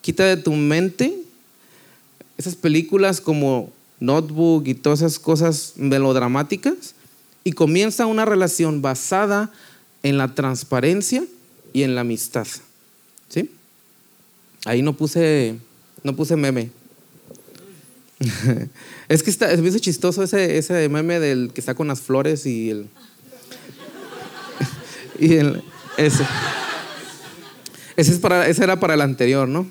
Quita 0.00 0.24
de 0.24 0.36
tu 0.36 0.52
mente 0.52 1.14
esas 2.38 2.54
películas 2.54 3.20
como 3.20 3.72
Notebook 4.00 4.66
y 4.68 4.74
todas 4.74 5.00
esas 5.00 5.18
cosas 5.18 5.72
melodramáticas 5.76 6.94
y 7.44 7.52
comienza 7.52 8.06
una 8.06 8.24
relación 8.24 8.82
basada 8.82 9.50
en 10.02 10.18
la 10.18 10.34
transparencia 10.34 11.24
y 11.72 11.82
en 11.82 11.94
la 11.94 12.02
amistad. 12.02 12.46
¿Sí? 13.28 13.50
Ahí 14.64 14.82
no 14.82 14.96
puse, 14.96 15.56
no 16.02 16.14
puse 16.14 16.36
meme. 16.36 16.70
es 19.08 19.22
que 19.22 19.30
está, 19.30 19.52
es 19.52 19.60
muy 19.60 19.78
chistoso 19.80 20.22
ese, 20.22 20.58
ese 20.58 20.88
meme 20.88 21.20
del 21.20 21.50
que 21.52 21.60
está 21.60 21.74
con 21.74 21.88
las 21.88 22.00
flores 22.00 22.46
y 22.46 22.70
el. 22.70 22.86
y 25.18 25.34
el. 25.34 25.62
Ese. 25.96 26.24
Ese, 27.96 28.12
es 28.12 28.18
para, 28.18 28.46
ese 28.46 28.62
era 28.62 28.78
para 28.78 28.94
el 28.94 29.00
anterior, 29.00 29.48
¿no? 29.48 29.66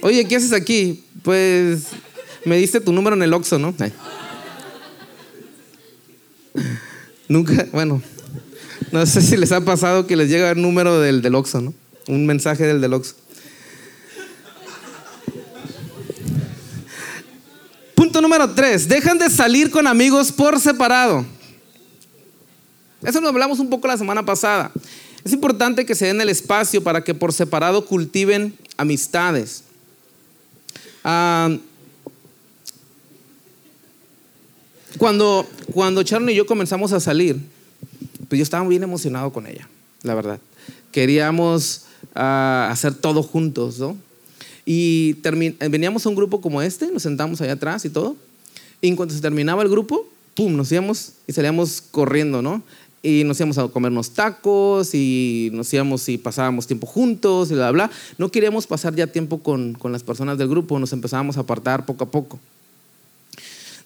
Oye, 0.00 0.26
¿qué 0.26 0.36
haces 0.36 0.52
aquí? 0.52 1.04
Pues 1.22 1.86
me 2.44 2.56
diste 2.56 2.80
tu 2.80 2.92
número 2.92 3.16
en 3.16 3.22
el 3.22 3.32
Oxxo, 3.32 3.58
¿no? 3.58 3.74
Nunca, 7.28 7.66
bueno, 7.72 8.00
no 8.92 9.04
sé 9.04 9.20
si 9.20 9.36
les 9.36 9.50
ha 9.50 9.60
pasado 9.60 10.06
que 10.06 10.14
les 10.14 10.28
llega 10.28 10.50
el 10.50 10.62
número 10.62 11.00
del, 11.00 11.22
del 11.22 11.34
Oxxo, 11.34 11.60
¿no? 11.60 11.74
Un 12.06 12.24
mensaje 12.24 12.64
del 12.64 12.80
del 12.80 12.94
Oxxo. 12.94 13.16
Punto 17.96 18.20
número 18.20 18.50
tres, 18.50 18.86
dejan 18.86 19.18
de 19.18 19.28
salir 19.28 19.70
con 19.70 19.88
amigos 19.88 20.30
por 20.30 20.60
separado. 20.60 21.26
Eso 23.02 23.20
lo 23.20 23.28
hablamos 23.28 23.58
un 23.58 23.68
poco 23.68 23.88
la 23.88 23.96
semana 23.96 24.24
pasada. 24.24 24.70
Es 25.26 25.32
importante 25.32 25.84
que 25.84 25.96
se 25.96 26.06
den 26.06 26.20
el 26.20 26.28
espacio 26.28 26.84
para 26.84 27.02
que 27.02 27.12
por 27.12 27.32
separado 27.32 27.84
cultiven 27.84 28.54
amistades. 28.76 29.64
Ah, 31.02 31.52
cuando, 34.98 35.44
cuando 35.72 36.04
Charlie 36.04 36.32
y 36.32 36.36
yo 36.36 36.46
comenzamos 36.46 36.92
a 36.92 37.00
salir, 37.00 37.40
pues 38.28 38.38
yo 38.38 38.44
estaba 38.44 38.68
bien 38.68 38.84
emocionado 38.84 39.32
con 39.32 39.48
ella, 39.48 39.68
la 40.04 40.14
verdad. 40.14 40.38
Queríamos 40.92 41.86
ah, 42.14 42.68
hacer 42.70 42.94
todo 42.94 43.24
juntos, 43.24 43.80
¿no? 43.80 43.96
Y 44.64 45.14
veníamos 45.68 46.06
a 46.06 46.08
un 46.08 46.14
grupo 46.14 46.40
como 46.40 46.62
este, 46.62 46.86
nos 46.92 47.02
sentamos 47.02 47.40
allá 47.40 47.54
atrás 47.54 47.84
y 47.84 47.90
todo. 47.90 48.14
Y 48.80 48.86
en 48.86 48.94
cuanto 48.94 49.12
se 49.12 49.20
terminaba 49.20 49.64
el 49.64 49.68
grupo, 49.70 50.08
¡pum! 50.36 50.56
Nos 50.56 50.70
íbamos 50.70 51.14
y 51.26 51.32
salíamos 51.32 51.82
corriendo, 51.90 52.42
¿no? 52.42 52.62
Y 53.02 53.24
nos 53.24 53.38
íbamos 53.38 53.58
a 53.58 53.68
comernos 53.68 54.10
tacos 54.10 54.94
y 54.94 55.50
nos 55.52 55.72
íbamos 55.72 56.08
y 56.08 56.18
pasábamos 56.18 56.66
tiempo 56.66 56.86
juntos 56.86 57.50
y 57.50 57.54
bla, 57.54 57.70
bla. 57.70 57.90
No 58.18 58.30
queríamos 58.30 58.66
pasar 58.66 58.94
ya 58.94 59.06
tiempo 59.06 59.38
con, 59.38 59.74
con 59.74 59.92
las 59.92 60.02
personas 60.02 60.38
del 60.38 60.48
grupo, 60.48 60.78
nos 60.78 60.92
empezábamos 60.92 61.36
a 61.36 61.40
apartar 61.40 61.86
poco 61.86 62.04
a 62.04 62.10
poco. 62.10 62.38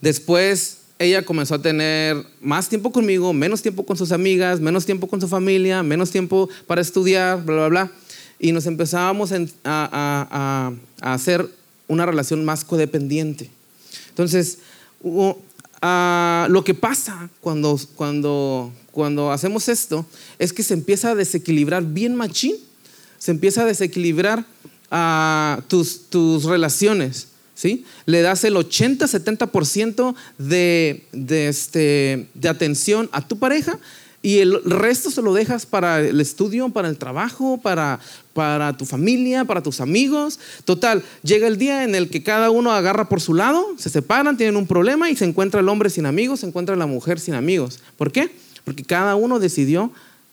Después 0.01 0.79
ella 1.01 1.25
comenzó 1.25 1.55
a 1.55 1.63
tener 1.63 2.27
más 2.43 2.69
tiempo 2.69 2.93
conmigo, 2.93 3.33
menos 3.33 3.63
tiempo 3.63 3.87
con 3.87 3.97
sus 3.97 4.13
amigas, 4.13 4.61
menos 4.61 4.85
tiempo 4.85 5.07
con 5.07 5.19
su 5.19 5.29
familia, 5.29 5.83
menos 5.83 6.11
tiempo 6.11 6.51
para 6.67 6.83
estudiar, 6.83 7.43
bla, 7.43 7.55
bla, 7.55 7.69
bla. 7.69 7.93
Y 8.39 8.53
nos 8.53 8.67
empezábamos 8.67 9.33
a, 9.65 10.73
hacer 11.01 11.49
una 11.89 12.05
relación 12.05 12.45
más 12.45 12.65
codependiente. 12.65 13.51
Entonces, 14.11 14.59
ah, 15.81 16.47
lo 16.51 16.65
que 16.65 16.75
pasa 16.75 17.31
cuando, 17.41 17.81
cuando, 17.97 18.71
cuando 18.93 19.33
hacemos 19.33 19.69
esto 19.69 20.07
es 20.39 20.53
que 20.53 20.63
se 20.63 20.75
empieza 20.75 21.11
a 21.11 21.15
desequilibrar 21.15 21.85
bien 21.85 22.15
machín, 22.15 22.55
se 23.19 23.31
empieza 23.31 23.63
a 23.63 23.67
desequilibrar 23.67 24.45
a 24.91 25.63
tus, 25.69 26.09
tus 26.09 26.45
relaciones. 26.45 27.29
¿sí? 27.55 27.85
Le 28.07 28.23
das 28.23 28.45
el 28.45 28.55
80-70% 28.55 30.15
de, 30.39 31.07
de, 31.13 31.49
este, 31.49 32.29
de 32.35 32.49
atención 32.49 33.09
a 33.13 33.27
tu 33.27 33.39
pareja 33.39 33.79
y 34.23 34.39
el 34.39 34.63
resto 34.65 35.11
se 35.11 35.23
lo 35.23 35.33
dejas 35.33 35.65
para 35.65 36.01
el 36.01 36.21
estudio, 36.21 36.69
para 36.69 36.89
el 36.89 36.99
trabajo, 36.99 37.59
para, 37.59 38.01
para 38.35 38.77
tu 38.77 38.85
familia, 38.85 39.47
para 39.47 39.63
tus 39.63 39.81
amigos. 39.81 40.39
Total, 40.65 41.03
llega 41.23 41.47
el 41.47 41.57
día 41.57 41.85
en 41.85 41.95
el 41.95 42.11
que 42.11 42.23
cada 42.23 42.51
uno 42.51 42.71
agarra 42.73 43.09
por 43.09 43.23
su 43.23 43.33
lado, 43.33 43.67
se 43.79 43.89
separan, 43.89 44.37
tienen 44.37 44.57
un 44.57 44.67
problema 44.67 45.09
y 45.09 45.17
se 45.17 45.25
encuentra 45.25 45.61
el 45.61 45.69
hombre 45.71 45.89
sin 45.89 46.05
amigos, 46.05 46.41
se 46.41 46.47
encuentra 46.47 46.77
la 46.77 46.87
mujer 46.87 47.19
sin 47.19 47.35
amigos. 47.35 47.81
¿Por 47.97 48.13
qué? 48.13 48.31
Porque 48.65 48.85
cada 48.85 49.17
uno 49.17 49.39
decidió, 49.39 49.93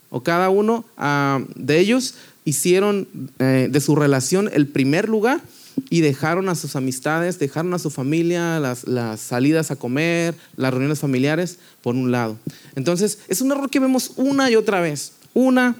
o 0.09 0.23
cada 0.23 0.49
uno 0.49 0.85
ah, 0.97 1.41
de 1.55 1.79
ellos 1.79 2.15
hicieron 2.45 3.07
eh, 3.39 3.67
de 3.69 3.81
su 3.81 3.95
relación 3.95 4.49
el 4.53 4.67
primer 4.67 5.09
lugar 5.09 5.41
y 5.89 6.01
dejaron 6.01 6.49
a 6.49 6.55
sus 6.55 6.75
amistades, 6.75 7.39
dejaron 7.39 7.73
a 7.73 7.79
su 7.79 7.89
familia, 7.89 8.59
las, 8.59 9.19
salidas 9.19 9.69
a 9.69 9.75
comer, 9.75 10.35
las 10.55 10.71
reuniones 10.71 10.99
familiares 10.99 11.59
por 11.81 11.95
un 11.95 12.11
lado. 12.11 12.37
Entonces, 12.75 13.19
es 13.27 13.41
un 13.41 13.51
error 13.51 13.69
que 13.69 13.79
vemos 13.79 14.13
una 14.15 14.49
y 14.49 14.55
otra 14.55 14.79
vez, 14.79 15.13
una 15.33 15.75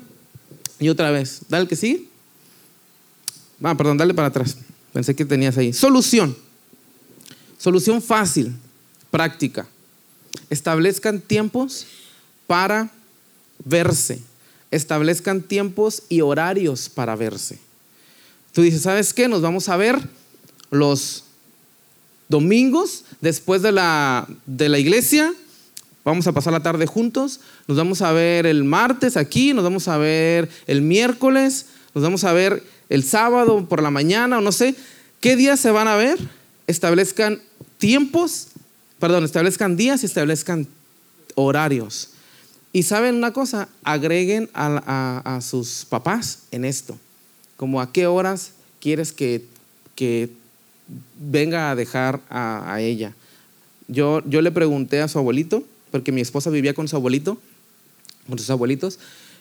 y 0.79 0.89
otra 0.89 1.11
vez. 1.11 1.41
Dale 1.49 1.67
que 1.67 1.75
sí. 1.75 2.09
Ah, 3.63 3.75
perdón, 3.75 3.97
dale 3.97 4.13
para 4.13 4.27
atrás. 4.27 4.57
Pensé 4.93 5.15
que 5.15 5.25
tenías 5.25 5.57
ahí. 5.57 5.73
Solución. 5.73 6.35
Solución 7.57 8.01
fácil, 8.01 8.53
práctica. 9.09 9.67
Establezcan 10.49 11.21
tiempos 11.21 11.87
para 12.47 12.89
verse. 13.63 14.21
Establezcan 14.71 15.41
tiempos 15.41 16.03
y 16.09 16.21
horarios 16.21 16.89
para 16.89 17.15
verse. 17.15 17.59
Tú 18.53 18.61
dices, 18.63 18.81
¿sabes 18.81 19.13
qué? 19.13 19.27
Nos 19.27 19.41
vamos 19.41 19.69
a 19.69 19.77
ver 19.77 19.99
los 20.71 21.25
domingos 22.27 23.03
después 23.21 23.61
de 23.61 23.71
la, 23.71 24.27
de 24.45 24.69
la 24.69 24.79
iglesia. 24.79 25.33
Vamos 26.03 26.25
a 26.27 26.31
pasar 26.31 26.53
la 26.53 26.63
tarde 26.63 26.85
juntos. 26.85 27.39
Nos 27.67 27.77
vamos 27.77 28.01
a 28.01 28.11
ver 28.13 28.45
el 28.45 28.63
martes 28.63 29.17
aquí, 29.17 29.53
nos 29.53 29.63
vamos 29.63 29.87
a 29.87 29.97
ver 29.97 30.49
el 30.65 30.81
miércoles, 30.81 31.67
nos 31.93 32.03
vamos 32.03 32.23
a 32.23 32.33
ver 32.33 32.63
el 32.89 33.03
sábado 33.03 33.65
por 33.67 33.81
la 33.81 33.91
mañana 33.91 34.37
o 34.37 34.41
no 34.41 34.51
sé. 34.51 34.75
¿Qué 35.19 35.35
días 35.35 35.59
se 35.59 35.71
van 35.71 35.87
a 35.87 35.95
ver? 35.95 36.17
Establezcan 36.67 37.41
tiempos, 37.77 38.47
perdón, 38.99 39.23
establezcan 39.23 39.77
días 39.77 40.03
y 40.03 40.05
establezcan 40.05 40.67
horarios. 41.35 42.09
Y 42.77 42.84
saben 42.84 43.15
una 43.15 43.34
cosa, 43.34 43.69
agreguen 43.84 44.51
a 44.53 45.39
sus 45.41 45.84
papás 45.89 46.43
en 46.51 46.63
esto 46.63 46.96
como 47.55 47.81
a 47.81 47.91
qué 47.91 48.05
horas 48.05 48.51
quieres 48.79 49.12
que, 49.12 49.43
que 49.96 50.29
venga 51.19 51.72
a 51.72 51.75
dejar 51.75 52.22
a, 52.29 52.77
ella. 52.79 53.13
Yo, 53.88 54.22
yo 54.25 54.41
le 54.41 54.51
pregunté 54.51 55.01
a 55.01 55.07
su 55.07 55.17
abuelito, 55.17 55.63
porque 55.89 56.12
mi 56.12 56.22
esposa 56.22 56.51
vivía 56.51 56.75
con 56.75 56.88
su 56.88 56.96
abuelito, 56.96 57.41
con 58.29 58.38
sus 58.38 58.51
abuelitos, 58.51 59.00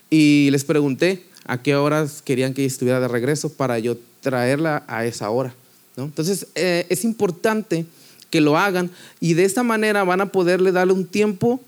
y 0.08 0.48
les 0.50 0.64
pregunté 0.64 1.26
a 1.44 1.60
qué 1.62 1.76
horas 1.76 2.22
querían 2.22 2.54
que 2.54 2.64
estuviera 2.64 3.00
de 3.00 3.08
regreso 3.08 3.52
para 3.52 3.78
yo 3.78 3.98
traerla 4.22 4.82
a 4.88 5.04
esa 5.04 5.28
hora. 5.28 5.54
¿no? 5.96 6.04
Entonces, 6.04 6.46
eh, 6.54 6.86
es 6.88 7.04
importante 7.04 7.84
que 8.30 8.40
lo 8.40 8.56
hagan 8.56 8.90
y 9.20 9.34
de 9.34 9.44
esta 9.44 9.62
manera 9.62 10.04
van 10.04 10.22
a 10.22 10.32
poderle 10.32 10.72
darle 10.72 10.94
un 10.94 11.06
tiempo 11.06 11.60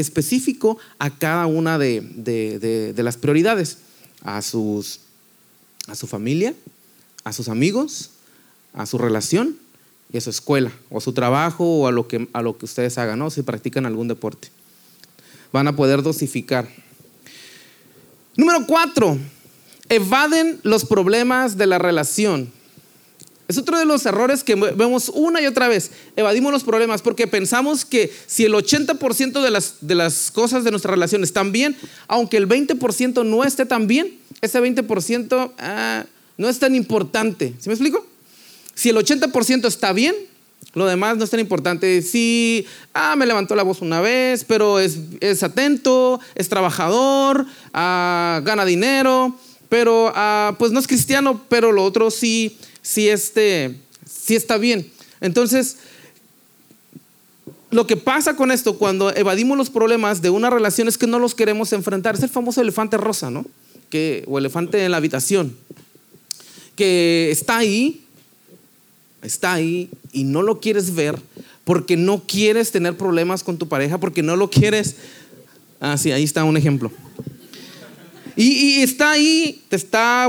específico 0.00 0.78
a 0.98 1.10
cada 1.10 1.46
una 1.46 1.78
de, 1.78 2.00
de, 2.00 3.02
las 3.02 3.16
prioridades, 3.16 3.78
a 4.22 4.42
sus 4.42 5.00
a 5.86 5.94
su 5.94 6.06
familia, 6.06 6.54
a 7.24 7.32
sus 7.32 7.48
amigos, 7.48 8.10
a 8.74 8.86
su 8.86 8.98
relación 8.98 9.56
y 10.12 10.18
a 10.18 10.20
su 10.20 10.30
escuela, 10.30 10.70
o 10.90 10.98
a 10.98 11.00
su 11.00 11.12
trabajo, 11.12 11.64
o 11.64 11.86
a 11.86 11.92
lo 11.92 12.06
que, 12.06 12.28
a 12.32 12.42
lo 12.42 12.56
que 12.56 12.64
ustedes 12.64 12.96
hagan, 12.98 13.18
¿no? 13.18 13.30
si 13.30 13.42
practican 13.42 13.86
algún 13.86 14.08
deporte. 14.08 14.48
Van 15.52 15.66
a 15.66 15.74
poder 15.74 16.02
dosificar. 16.02 16.68
Número 18.36 18.66
cuatro, 18.66 19.18
evaden 19.88 20.60
los 20.62 20.84
problemas 20.84 21.56
de 21.56 21.66
la 21.66 21.78
relación. 21.78 22.52
Es 23.50 23.58
otro 23.58 23.76
de 23.76 23.84
los 23.84 24.06
errores 24.06 24.44
que 24.44 24.54
vemos 24.54 25.10
una 25.12 25.40
y 25.42 25.46
otra 25.46 25.66
vez. 25.66 25.90
Evadimos 26.14 26.52
los 26.52 26.62
problemas 26.62 27.02
porque 27.02 27.26
pensamos 27.26 27.84
que 27.84 28.08
si 28.28 28.44
el 28.44 28.52
80% 28.54 29.42
de 29.42 29.50
las, 29.50 29.74
de 29.80 29.96
las 29.96 30.30
cosas 30.30 30.62
de 30.62 30.70
nuestra 30.70 30.92
relación 30.92 31.24
están 31.24 31.50
bien, 31.50 31.76
aunque 32.06 32.36
el 32.36 32.48
20% 32.48 33.26
no 33.26 33.42
esté 33.42 33.66
tan 33.66 33.88
bien, 33.88 34.16
ese 34.40 34.60
20% 34.62 35.50
ah, 35.58 36.04
no 36.38 36.48
es 36.48 36.60
tan 36.60 36.76
importante. 36.76 37.52
¿Sí 37.58 37.68
me 37.68 37.74
explico? 37.74 38.06
Si 38.74 38.90
el 38.90 38.96
80% 38.96 39.66
está 39.66 39.92
bien, 39.92 40.14
lo 40.74 40.86
demás 40.86 41.16
no 41.16 41.24
es 41.24 41.30
tan 41.30 41.40
importante. 41.40 42.02
Si, 42.02 42.64
ah, 42.94 43.16
me 43.16 43.26
levantó 43.26 43.56
la 43.56 43.64
voz 43.64 43.82
una 43.82 44.00
vez, 44.00 44.44
pero 44.44 44.78
es, 44.78 44.96
es 45.18 45.42
atento, 45.42 46.20
es 46.36 46.48
trabajador, 46.48 47.46
ah, 47.74 48.42
gana 48.44 48.64
dinero, 48.64 49.34
pero 49.68 50.12
ah, 50.14 50.54
pues 50.56 50.70
no 50.70 50.78
es 50.78 50.86
cristiano, 50.86 51.42
pero 51.48 51.72
lo 51.72 51.82
otro 51.82 52.12
sí 52.12 52.56
si, 52.82 53.08
este, 53.08 53.76
si 54.04 54.36
está 54.36 54.58
bien. 54.58 54.90
Entonces, 55.20 55.76
lo 57.70 57.86
que 57.86 57.96
pasa 57.96 58.34
con 58.36 58.50
esto 58.50 58.78
cuando 58.78 59.14
evadimos 59.14 59.56
los 59.56 59.70
problemas 59.70 60.22
de 60.22 60.30
una 60.30 60.50
relación 60.50 60.88
es 60.88 60.98
que 60.98 61.06
no 61.06 61.18
los 61.18 61.34
queremos 61.34 61.72
enfrentar. 61.72 62.14
Es 62.14 62.22
el 62.22 62.28
famoso 62.28 62.60
elefante 62.60 62.96
rosa, 62.96 63.30
¿no? 63.30 63.46
Que, 63.88 64.24
o 64.26 64.38
elefante 64.38 64.84
en 64.84 64.90
la 64.90 64.96
habitación, 64.96 65.56
que 66.76 67.30
está 67.30 67.58
ahí, 67.58 68.04
está 69.22 69.54
ahí 69.54 69.90
y 70.12 70.24
no 70.24 70.42
lo 70.42 70.60
quieres 70.60 70.94
ver 70.94 71.16
porque 71.64 71.96
no 71.96 72.24
quieres 72.26 72.72
tener 72.72 72.96
problemas 72.96 73.44
con 73.44 73.58
tu 73.58 73.68
pareja, 73.68 73.98
porque 73.98 74.22
no 74.22 74.34
lo 74.34 74.50
quieres. 74.50 74.96
Ah, 75.78 75.96
sí, 75.96 76.10
ahí 76.10 76.24
está 76.24 76.42
un 76.44 76.56
ejemplo. 76.56 76.90
Y, 78.36 78.80
está 78.80 79.12
ahí, 79.12 79.62
te 79.68 79.76
está, 79.76 80.26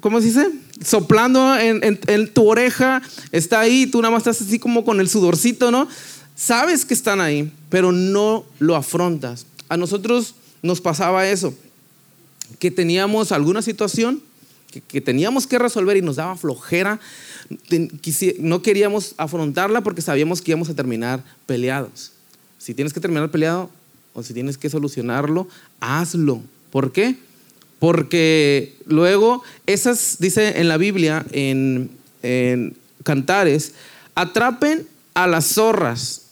¿cómo 0.00 0.20
se 0.20 0.26
dice? 0.26 0.48
Soplando 0.84 1.56
en, 1.58 2.32
tu 2.32 2.48
oreja, 2.48 3.02
está 3.30 3.60
ahí, 3.60 3.86
tú 3.86 4.00
nada 4.00 4.12
más 4.12 4.20
estás 4.26 4.40
así 4.40 4.58
como 4.58 4.84
con 4.84 5.00
el 5.00 5.08
sudorcito, 5.08 5.70
¿no? 5.70 5.88
Sabes 6.34 6.84
que 6.84 6.94
están 6.94 7.20
ahí, 7.20 7.52
pero 7.68 7.92
no 7.92 8.44
lo 8.58 8.76
afrontas. 8.76 9.46
A 9.68 9.76
nosotros 9.76 10.34
nos 10.62 10.80
pasaba 10.80 11.28
eso, 11.28 11.54
que 12.58 12.70
teníamos 12.70 13.32
alguna 13.32 13.62
situación 13.62 14.22
que, 14.80 15.00
teníamos 15.00 15.46
que 15.46 15.58
resolver 15.58 15.96
y 15.96 16.02
nos 16.02 16.16
daba 16.16 16.36
flojera, 16.36 16.98
no 18.38 18.62
queríamos 18.62 19.14
afrontarla 19.18 19.82
porque 19.82 20.00
sabíamos 20.00 20.40
que 20.40 20.52
íbamos 20.52 20.70
a 20.70 20.74
terminar 20.74 21.22
peleados. 21.46 22.12
Si 22.58 22.74
tienes 22.74 22.92
que 22.92 23.00
terminar 23.00 23.30
peleado 23.30 23.68
o 24.14 24.22
si 24.22 24.32
tienes 24.32 24.56
que 24.56 24.70
solucionarlo, 24.70 25.48
hazlo. 25.80 26.40
¿Por 26.70 26.92
qué? 26.92 27.16
Porque 27.82 28.76
luego 28.86 29.42
esas, 29.66 30.18
dice 30.20 30.60
en 30.60 30.68
la 30.68 30.76
Biblia, 30.76 31.26
en, 31.32 31.90
Cantares, 33.02 33.72
atrapen 34.14 34.86
a 35.14 35.26
las 35.26 35.46
zorras. 35.46 36.26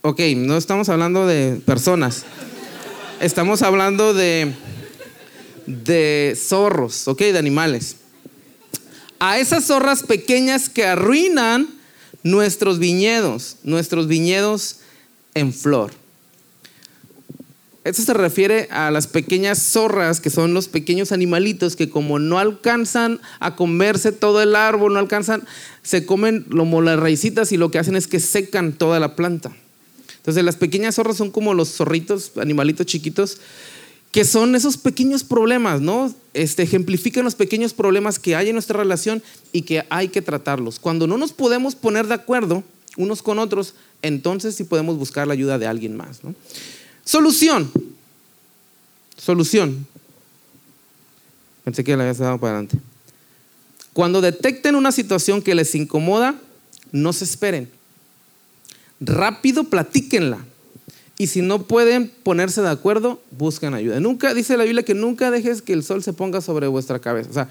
Ok, 0.00 0.18
no 0.34 0.56
estamos 0.56 0.88
hablando 0.88 1.26
de 1.26 1.60
personas. 1.66 2.24
Estamos 3.20 3.60
hablando 3.60 4.14
de, 4.14 4.54
de 5.66 6.34
zorros, 6.34 7.06
ok, 7.06 7.18
de 7.18 7.38
animales. 7.38 7.96
A 9.18 9.38
esas 9.38 9.66
zorras 9.66 10.02
pequeñas 10.02 10.70
que 10.70 10.86
arruinan 10.86 11.68
nuestros 12.22 12.78
viñedos, 12.78 13.56
nuestros 13.62 14.06
viñedos 14.06 14.78
en 15.34 15.52
flor. 15.52 15.90
Esto 17.88 18.02
se 18.02 18.12
refiere 18.12 18.68
a 18.70 18.90
las 18.90 19.06
pequeñas 19.06 19.62
zorras, 19.62 20.20
que 20.20 20.28
son 20.28 20.52
los 20.52 20.68
pequeños 20.68 21.10
animalitos 21.10 21.74
que 21.74 21.88
como 21.88 22.18
no 22.18 22.38
alcanzan 22.38 23.18
a 23.40 23.56
comerse 23.56 24.12
todo 24.12 24.42
el 24.42 24.56
árbol, 24.56 24.92
no 24.92 24.98
alcanzan, 24.98 25.42
se 25.82 26.04
comen 26.04 26.42
como 26.42 26.82
las 26.82 27.00
raicitas 27.00 27.50
y 27.50 27.56
lo 27.56 27.70
que 27.70 27.78
hacen 27.78 27.96
es 27.96 28.06
que 28.06 28.20
secan 28.20 28.74
toda 28.74 29.00
la 29.00 29.16
planta. 29.16 29.56
Entonces 30.18 30.44
las 30.44 30.56
pequeñas 30.56 30.96
zorras 30.96 31.16
son 31.16 31.30
como 31.30 31.54
los 31.54 31.70
zorritos, 31.70 32.32
animalitos 32.36 32.84
chiquitos, 32.84 33.40
que 34.12 34.26
son 34.26 34.54
esos 34.54 34.76
pequeños 34.76 35.24
problemas, 35.24 35.80
¿no? 35.80 36.14
Este, 36.34 36.64
ejemplifican 36.64 37.24
los 37.24 37.36
pequeños 37.36 37.72
problemas 37.72 38.18
que 38.18 38.36
hay 38.36 38.50
en 38.50 38.54
nuestra 38.54 38.78
relación 38.78 39.22
y 39.50 39.62
que 39.62 39.86
hay 39.88 40.08
que 40.08 40.20
tratarlos. 40.20 40.78
Cuando 40.78 41.06
no 41.06 41.16
nos 41.16 41.32
podemos 41.32 41.74
poner 41.74 42.06
de 42.06 42.14
acuerdo 42.14 42.64
unos 42.98 43.22
con 43.22 43.38
otros, 43.38 43.74
entonces 44.02 44.56
sí 44.56 44.64
podemos 44.64 44.98
buscar 44.98 45.26
la 45.26 45.32
ayuda 45.32 45.56
de 45.56 45.66
alguien 45.66 45.96
más, 45.96 46.22
¿no? 46.22 46.34
Solución. 47.08 47.72
Solución. 49.16 49.86
Pensé 51.64 51.82
que 51.82 51.96
la 51.96 52.02
había 52.02 52.12
dado 52.12 52.38
para 52.38 52.58
adelante. 52.58 52.76
Cuando 53.94 54.20
detecten 54.20 54.74
una 54.74 54.92
situación 54.92 55.40
que 55.40 55.54
les 55.54 55.74
incomoda, 55.74 56.34
no 56.92 57.14
se 57.14 57.24
esperen. 57.24 57.70
Rápido 59.00 59.64
platíquenla. 59.64 60.44
Y 61.16 61.28
si 61.28 61.40
no 61.40 61.62
pueden 61.62 62.12
ponerse 62.24 62.60
de 62.60 62.68
acuerdo, 62.68 63.22
busquen 63.30 63.72
ayuda. 63.72 64.00
Nunca, 64.00 64.34
dice 64.34 64.58
la 64.58 64.64
Biblia 64.64 64.82
que 64.82 64.92
nunca 64.92 65.30
dejes 65.30 65.62
que 65.62 65.72
el 65.72 65.84
sol 65.84 66.02
se 66.02 66.12
ponga 66.12 66.42
sobre 66.42 66.66
vuestra 66.66 66.98
cabeza. 66.98 67.30
O 67.30 67.32
sea, 67.32 67.48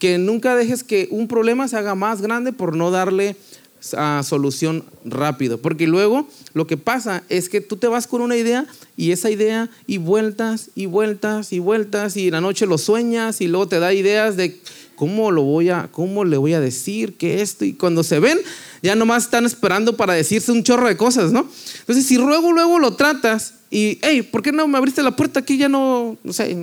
que 0.00 0.18
nunca 0.18 0.56
dejes 0.56 0.82
que 0.82 1.06
un 1.12 1.28
problema 1.28 1.68
se 1.68 1.76
haga 1.76 1.94
más 1.94 2.20
grande 2.20 2.52
por 2.52 2.74
no 2.74 2.90
darle 2.90 3.36
solución 3.80 4.84
rápido. 5.04 5.58
Porque 5.58 5.86
luego 5.86 6.28
lo 6.54 6.66
que 6.66 6.76
pasa 6.76 7.22
es 7.28 7.48
que 7.48 7.60
tú 7.60 7.76
te 7.76 7.86
vas 7.86 8.06
con 8.06 8.20
una 8.22 8.36
idea 8.36 8.66
y 8.96 9.12
esa 9.12 9.30
idea 9.30 9.70
y 9.86 9.98
vueltas 9.98 10.70
y 10.74 10.86
vueltas 10.86 11.52
y 11.52 11.58
vueltas 11.58 12.16
y 12.16 12.30
la 12.30 12.40
noche 12.40 12.66
lo 12.66 12.78
sueñas 12.78 13.40
y 13.40 13.48
luego 13.48 13.68
te 13.68 13.78
da 13.78 13.92
ideas 13.94 14.36
de 14.36 14.60
cómo 14.96 15.30
lo 15.30 15.42
voy 15.42 15.68
a, 15.70 15.88
cómo 15.92 16.24
le 16.24 16.36
voy 16.36 16.54
a 16.54 16.60
decir 16.60 17.16
que 17.16 17.40
esto 17.40 17.64
y 17.64 17.72
cuando 17.72 18.02
se 18.02 18.18
ven 18.18 18.38
ya 18.82 18.96
nomás 18.96 19.24
están 19.24 19.46
esperando 19.46 19.96
para 19.96 20.14
decirse 20.14 20.50
un 20.50 20.64
chorro 20.64 20.88
de 20.88 20.96
cosas, 20.96 21.32
¿no? 21.32 21.48
Entonces 21.80 22.04
si 22.04 22.16
luego, 22.16 22.52
luego 22.52 22.78
lo 22.78 22.94
tratas 22.94 23.54
y, 23.70 23.98
hey, 24.02 24.22
¿por 24.22 24.42
qué 24.42 24.50
no 24.50 24.66
me 24.66 24.78
abriste 24.78 25.02
la 25.02 25.14
puerta 25.14 25.40
aquí? 25.40 25.56
Ya 25.56 25.68
no, 25.68 26.16
no 26.24 26.32
sé, 26.32 26.56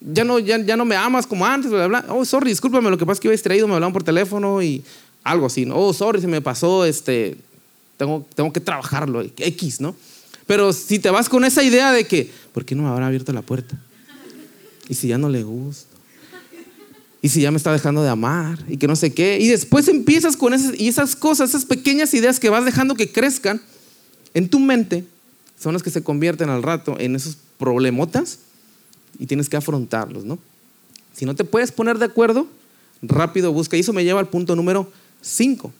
ya 0.00 0.24
no, 0.24 0.38
ya, 0.38 0.58
ya 0.58 0.76
no 0.76 0.84
me 0.84 0.96
amas 0.96 1.26
como 1.26 1.44
antes, 1.44 1.70
bla, 1.70 1.86
bla. 1.86 2.04
Oh, 2.08 2.24
sorry, 2.24 2.50
discúlpame, 2.50 2.88
lo 2.88 2.96
que 2.96 3.04
pasa 3.04 3.14
es 3.14 3.20
que 3.20 3.28
iba 3.28 3.32
distraído, 3.32 3.68
me 3.68 3.74
hablaban 3.74 3.92
por 3.92 4.02
teléfono 4.02 4.62
y 4.62 4.82
algo 5.24 5.46
así, 5.46 5.66
¿no? 5.66 5.76
Oh, 5.76 5.92
sorry, 5.92 6.20
se 6.20 6.26
me 6.26 6.40
pasó, 6.40 6.84
este, 6.84 7.36
tengo, 7.96 8.26
tengo 8.34 8.52
que 8.52 8.60
trabajarlo, 8.60 9.22
X, 9.22 9.80
¿no? 9.80 9.94
Pero 10.46 10.72
si 10.72 10.98
te 10.98 11.10
vas 11.10 11.28
con 11.28 11.44
esa 11.44 11.62
idea 11.62 11.92
de 11.92 12.06
que, 12.06 12.30
¿por 12.52 12.64
qué 12.64 12.74
no 12.74 12.82
me 12.82 12.88
habrá 12.88 13.06
abierto 13.06 13.32
la 13.32 13.42
puerta? 13.42 13.78
Y 14.88 14.94
si 14.94 15.08
ya 15.08 15.18
no 15.18 15.28
le 15.28 15.44
gusta. 15.44 15.86
Y 17.22 17.28
si 17.28 17.42
ya 17.42 17.50
me 17.50 17.58
está 17.58 17.72
dejando 17.72 18.02
de 18.02 18.08
amar 18.08 18.58
y 18.66 18.78
que 18.78 18.88
no 18.88 18.96
sé 18.96 19.12
qué. 19.12 19.38
Y 19.40 19.48
después 19.48 19.86
empiezas 19.88 20.36
con 20.36 20.54
esas, 20.54 20.80
y 20.80 20.88
esas 20.88 21.14
cosas, 21.14 21.50
esas 21.50 21.66
pequeñas 21.66 22.14
ideas 22.14 22.40
que 22.40 22.48
vas 22.48 22.64
dejando 22.64 22.94
que 22.94 23.12
crezcan 23.12 23.60
en 24.34 24.48
tu 24.48 24.58
mente, 24.58 25.04
son 25.58 25.74
las 25.74 25.82
que 25.82 25.90
se 25.90 26.02
convierten 26.02 26.48
al 26.48 26.62
rato 26.62 26.98
en 26.98 27.14
esos 27.14 27.36
problemotas 27.58 28.38
y 29.18 29.26
tienes 29.26 29.48
que 29.48 29.56
afrontarlos, 29.56 30.24
¿no? 30.24 30.38
Si 31.12 31.26
no 31.26 31.34
te 31.36 31.44
puedes 31.44 31.70
poner 31.72 31.98
de 31.98 32.06
acuerdo, 32.06 32.46
rápido 33.02 33.52
busca. 33.52 33.76
Y 33.76 33.80
eso 33.80 33.92
me 33.92 34.02
lleva 34.02 34.20
al 34.20 34.28
punto 34.28 34.56
número 34.56 34.90
5. 35.20 35.72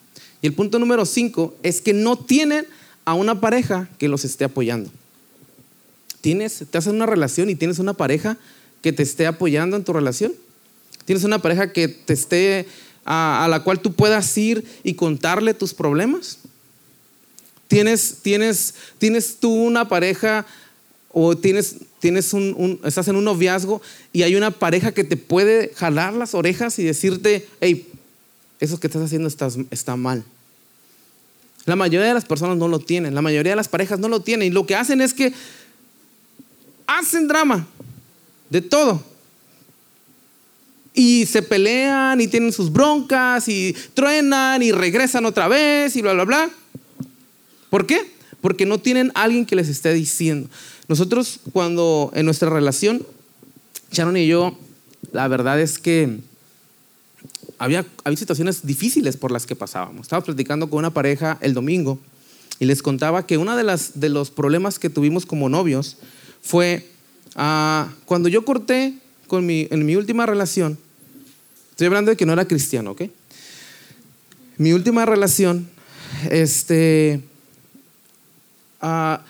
Y 0.43 0.47
el 0.47 0.55
punto 0.55 0.79
número 0.79 1.05
5 1.05 1.57
es 1.63 1.81
que 1.81 1.93
no 1.93 2.17
tienen 2.17 2.67
a 3.05 3.15
una 3.15 3.41
pareja 3.41 3.89
que 3.99 4.09
los 4.09 4.25
esté 4.25 4.45
apoyando. 4.45 4.91
Tienes, 6.21 6.65
te 6.71 6.79
hacen 6.79 6.95
una 6.95 7.07
relación 7.07 7.51
y 7.51 7.55
tienes 7.55 7.79
una 7.79 7.95
pareja 7.95 8.37
que 8.83 8.93
te 8.93 9.03
esté 9.03 9.27
apoyando 9.27 9.77
en 9.77 9.85
tu 9.85 9.93
relación. 9.93 10.33
Tienes 11.05 11.25
una 11.25 11.41
pareja 11.41 11.73
que 11.73 11.89
te 11.89 12.13
esté 12.13 12.67
a, 13.05 13.47
la 13.51 13.65
cual 13.65 13.81
tú 13.81 13.93
puedas 13.93 14.37
ir 14.37 14.65
y 14.85 14.95
contarle 14.95 15.55
tus 15.55 15.75
problemas. 15.75 16.39
Tienes, 17.69 18.19
tienes, 18.23 18.75
tienes 18.99 19.37
tú 19.39 19.51
una 19.53 19.89
pareja 19.89 20.47
o 21.13 21.37
tienes, 21.37 21.77
tienes 21.99 22.33
un, 22.33 22.81
estás 22.85 23.09
en 23.09 23.17
un 23.17 23.25
noviazgo 23.25 23.81
y 24.13 24.23
hay 24.23 24.37
una 24.37 24.51
pareja 24.51 24.93
que 24.93 25.05
te 25.05 25.17
puede 25.17 25.73
jalar 25.75 26.13
las 26.15 26.35
orejas 26.35 26.79
y 26.79 26.85
decirte, 26.85 27.49
hey, 27.61 27.90
eso 28.61 28.79
que 28.79 28.87
estás 28.87 29.03
haciendo 29.03 29.29
está, 29.29 29.97
mal. 29.97 30.23
La 31.65 31.77
mayoría 31.77 32.09
de 32.09 32.15
las 32.15 32.27
personas 32.27 32.59
no 32.59 32.69
lo 32.69 32.79
tienen, 32.79 33.15
la 33.15 33.23
mayoría 33.23 33.53
de 33.53 33.57
las 33.57 33.69
parejas 33.69 33.99
no 33.99 34.09
lo 34.09 34.21
tienen 34.21 34.49
y 34.49 34.51
lo 34.51 34.67
que 34.67 34.77
hacen 34.77 35.01
es 35.01 35.15
que 35.15 35.33
hacen 36.87 37.27
drama 37.27 37.67
de 38.51 38.61
todo. 38.61 39.03
Y 40.93 41.25
se 41.27 41.43
pelean 41.43 42.21
y 42.21 42.29
tienen 42.29 42.53
sus 42.53 42.71
broncas 42.71 43.49
y 43.49 43.75
truenan 43.95 44.63
y 44.63 44.73
regresan 44.73 45.25
otra 45.25 45.49
vez 45.49 45.97
y 45.97 46.03
bla, 46.03 46.13
bla, 46.13 46.25
bla. 46.25 46.51
¿Por 47.71 47.87
qué? 47.87 48.13
Porque 48.41 48.67
no 48.67 48.79
tienen 48.79 49.13
alguien 49.15 49.47
que 49.47 49.57
les 49.57 49.69
esté 49.69 49.93
diciendo. 49.95 50.51
Nosotros 50.89 51.41
cuando 51.53 52.11
en 52.15 52.27
nuestra 52.27 52.51
relación, 52.51 53.07
Sharon 53.93 54.17
y 54.17 54.27
yo, 54.27 54.59
la 55.13 55.29
verdad 55.29 55.61
es 55.61 55.79
que 55.79 56.19
había, 57.61 57.85
había 58.05 58.17
situaciones 58.17 58.67
difíciles 58.67 59.19
por 59.19 59.31
las 59.31 59.45
que 59.45 59.55
pasábamos. 59.55 60.07
Estaba 60.07 60.25
platicando 60.25 60.71
con 60.71 60.79
una 60.79 60.95
pareja 60.95 61.37
el 61.43 61.53
domingo 61.53 61.99
y 62.59 62.65
les 62.65 62.83
contaba 62.83 63.27
que 63.27 63.37
uno 63.37 63.55
de, 63.55 63.65
las, 63.65 64.01
de 64.01 64.09
los 64.09 64.31
problemas 64.31 64.79
que 64.79 64.89
tuvimos 64.89 65.27
como 65.27 65.51
novios 65.51 65.99
fue 66.41 66.89
uh, 67.37 67.85
cuando 68.07 68.31
yo 68.31 68.47
corté 68.47 68.95
con 69.27 69.45
mi, 69.45 69.69
en 69.71 69.85
mi 69.85 69.95
última 69.95 70.25
relación, 70.25 70.79
estoy 71.73 71.89
hablando 71.89 72.11
de 72.11 72.17
que 72.17 72.25
no 72.25 72.33
era 72.33 72.49
cristiano, 72.49 72.93
¿ok? 72.93 73.03
Mi 74.57 74.73
última 74.73 75.05
relación, 75.05 75.69
este, 76.31 77.21
ah, 78.81 79.23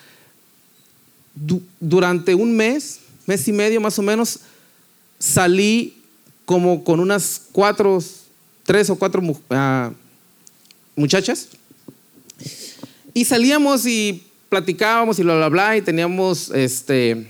durante 1.81 2.37
un 2.37 2.57
mes, 2.57 3.01
mes 3.27 3.49
y 3.49 3.53
medio 3.53 3.81
más 3.81 3.99
o 3.99 4.03
menos, 4.03 4.39
salí 5.19 5.97
como 6.45 6.85
con 6.85 7.01
unas 7.01 7.43
cuatro, 7.53 8.01
tres 8.71 8.89
o 8.89 8.95
cuatro 8.95 9.21
uh, 9.21 9.93
muchachas. 10.95 11.49
Y 13.13 13.25
salíamos 13.25 13.85
y 13.85 14.23
platicábamos 14.49 15.19
y 15.19 15.25
bla, 15.25 15.35
bla, 15.35 15.49
bla, 15.49 15.77
y 15.77 15.83
teníamos, 15.83 16.53
este, 16.53 17.27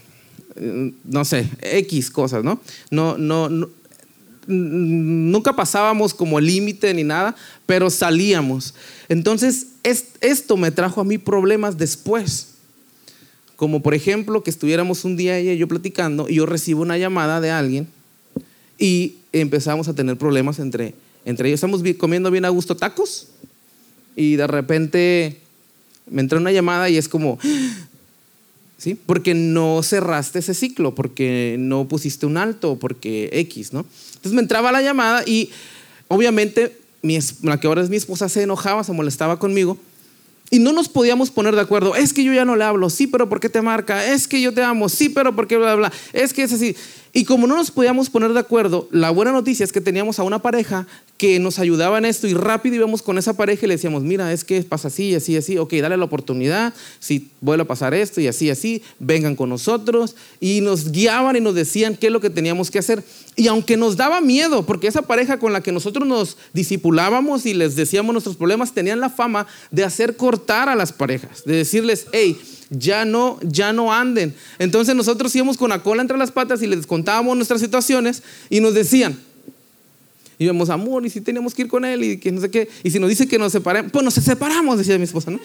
no 1.03 1.25
sé, 1.25 1.49
X 1.63 2.11
cosas, 2.11 2.45
¿no? 2.45 2.61
No, 2.91 3.17
no, 3.17 3.49
nunca 4.47 5.57
pasábamos 5.57 6.13
como 6.13 6.39
límite 6.39 6.93
ni 6.93 7.05
nada, 7.05 7.35
pero 7.65 7.89
salíamos. 7.89 8.75
Entonces, 9.09 9.69
esto 10.21 10.59
me 10.59 10.71
trajo 10.71 11.01
a 11.01 11.05
mí 11.05 11.17
problemas 11.17 11.79
después. 11.79 12.49
Como 13.57 13.81
por 13.81 13.95
ejemplo, 13.95 14.43
que 14.43 14.51
estuviéramos 14.51 15.07
un 15.07 15.17
día 15.17 15.39
ella 15.39 15.55
y 15.55 15.57
yo 15.57 15.69
platicando 15.69 16.29
y 16.29 16.35
yo 16.35 16.45
recibo 16.45 16.83
una 16.83 16.99
llamada 16.99 17.41
de 17.41 17.51
alguien 17.51 17.89
y 18.79 19.15
empezamos 19.33 19.89
a 19.89 19.95
tener 19.95 20.19
problemas 20.19 20.59
entre, 20.59 20.95
entre 21.25 21.49
ellos. 21.49 21.59
Estamos 21.59 21.83
comiendo 21.99 22.31
bien 22.31 22.45
a 22.45 22.49
gusto 22.49 22.77
tacos 22.77 23.29
y 24.17 24.37
de 24.37 24.47
repente 24.47 25.41
me 26.07 26.21
entra 26.21 26.39
una 26.39 26.53
llamada 26.53 26.89
y 26.89 26.97
es 26.97 27.09
como, 27.09 27.39
¿sí? 28.79 28.95
Porque 29.07 29.35
no 29.35 29.83
cerraste 29.83 30.41
ese 30.41 30.55
ciclo, 30.55 30.95
porque 30.95 31.57
no 31.59 31.89
pusiste 31.89 32.27
un 32.27 32.37
alto, 32.37 32.77
porque 32.79 33.31
X, 33.33 33.73
¿no? 33.73 33.87
Entonces 34.09 34.33
me 34.33 34.43
entraba 34.43 34.73
la 34.73 34.83
llamada 34.83 35.23
y 35.27 35.51
obviamente 36.09 36.77
mi, 37.03 37.19
la 37.43 37.59
que 37.61 37.67
ahora 37.67 37.83
es 37.83 37.91
mi 37.91 37.97
esposa 37.97 38.29
se 38.29 38.43
enojaba, 38.43 38.85
se 38.85 38.93
molestaba 38.93 39.39
conmigo 39.39 39.79
y 40.51 40.59
no 40.59 40.73
nos 40.73 40.89
podíamos 40.89 41.31
poner 41.31 41.55
de 41.55 41.61
acuerdo. 41.61 41.95
Es 41.95 42.13
que 42.13 42.25
yo 42.25 42.33
ya 42.33 42.45
no 42.45 42.57
le 42.57 42.65
hablo, 42.65 42.91
sí, 42.91 43.07
pero 43.07 43.29
¿por 43.29 43.39
qué 43.39 43.49
te 43.49 43.63
marca? 43.63 44.05
Es 44.13 44.27
que 44.27 44.41
yo 44.41 44.53
te 44.53 44.63
amo, 44.63 44.89
sí, 44.89 45.09
pero 45.09 45.35
¿por 45.35 45.47
qué 45.47 45.57
bla, 45.57 45.77
bla? 45.77 45.93
Es 46.13 46.35
que 46.35 46.43
es 46.43 46.53
así. 46.53 46.77
Y 47.13 47.25
como 47.25 47.47
no 47.47 47.57
nos 47.57 47.71
podíamos 47.71 48.11
poner 48.11 48.33
de 48.33 48.41
acuerdo, 48.41 48.89
la 48.91 49.11
buena 49.11 49.31
noticia 49.31 49.65
es 49.65 49.73
que 49.73 49.81
teníamos 49.81 50.19
a 50.19 50.25
una 50.25 50.41
pareja 50.41 50.87
que 51.21 51.39
nos 51.39 51.59
ayudaba 51.59 51.99
en 51.99 52.07
esto 52.07 52.27
y 52.27 52.33
rápido 52.33 52.77
íbamos 52.77 53.03
con 53.03 53.19
esa 53.19 53.35
pareja 53.35 53.67
y 53.67 53.69
le 53.69 53.75
decíamos, 53.75 54.03
mira, 54.03 54.33
es 54.33 54.43
que 54.43 54.63
pasa 54.63 54.89
así, 54.89 55.15
así, 55.15 55.37
así, 55.37 55.59
ok, 55.59 55.75
dale 55.75 55.99
la 55.99 56.07
oportunidad, 56.07 56.73
si 56.99 57.29
vuelve 57.43 57.65
a 57.65 57.67
pasar 57.67 57.93
esto 57.93 58.23
y 58.23 58.27
así, 58.27 58.49
así, 58.49 58.83
vengan 58.99 59.37
con 59.37 59.51
nosotros. 59.51 60.17
Y 60.41 60.63
nos 60.63 60.91
guiaban 60.93 61.37
y 61.37 61.41
nos 61.43 61.55
decían 61.55 61.95
qué 61.95 62.07
es 62.07 62.13
lo 62.15 62.23
que 62.23 62.31
teníamos 62.31 62.71
que 62.71 62.79
hacer. 62.79 63.05
Y 63.37 63.49
aunque 63.49 63.77
nos 63.77 63.99
daba 63.99 64.23
miedo, 64.23 64.65
porque 64.65 64.87
esa 64.87 65.03
pareja 65.03 65.39
con 65.39 65.53
la 65.53 65.63
que 65.63 65.73
nosotros 65.73 66.09
nos 66.09 66.39
disipulábamos 66.55 67.45
y 67.45 67.53
les 67.53 67.77
decíamos 67.77 68.15
nuestros 68.15 68.37
problemas, 68.37 68.73
tenían 68.73 68.99
la 68.99 69.11
fama 69.11 69.47
de 69.71 69.85
hacer 69.85 70.17
cortar 70.17 70.71
a 70.71 70.75
las 70.75 70.91
parejas, 70.91 71.45
de 71.45 71.55
decirles, 71.55 72.07
hey, 72.13 72.41
ya 72.71 73.05
no, 73.05 73.39
ya 73.43 73.75
no 73.75 73.93
anden. 73.93 74.35
Entonces 74.59 74.95
nosotros 74.95 75.37
íbamos 75.37 75.59
con 75.59 75.69
la 75.69 75.83
cola 75.83 76.01
entre 76.01 76.17
las 76.17 76.31
patas 76.31 76.63
y 76.63 76.67
les 76.67 76.87
contábamos 76.87 77.37
nuestras 77.37 77.61
situaciones 77.61 78.23
y 78.49 78.61
nos 78.61 78.73
decían, 78.73 79.19
íbamos, 80.41 80.71
amor, 80.71 81.05
y 81.05 81.11
si 81.11 81.21
teníamos 81.21 81.55
que 81.55 81.63
ir 81.63 81.69
con 81.69 81.85
él 81.85 82.03
y 82.03 82.17
que 82.17 82.33
no 82.33 82.41
sé 82.41 82.51
qué, 82.51 82.69
y 82.83 82.91
si 82.91 82.99
nos 82.99 83.11
dice 83.11 83.29
que 83.29 83.39
nos 83.39 83.53
separemos, 83.53 83.93
pues 83.93 84.03
nos 84.03 84.15
separamos, 84.15 84.79
decía 84.79 84.97
mi 84.97 85.05
esposa, 85.05 85.31
¿no? 85.31 85.39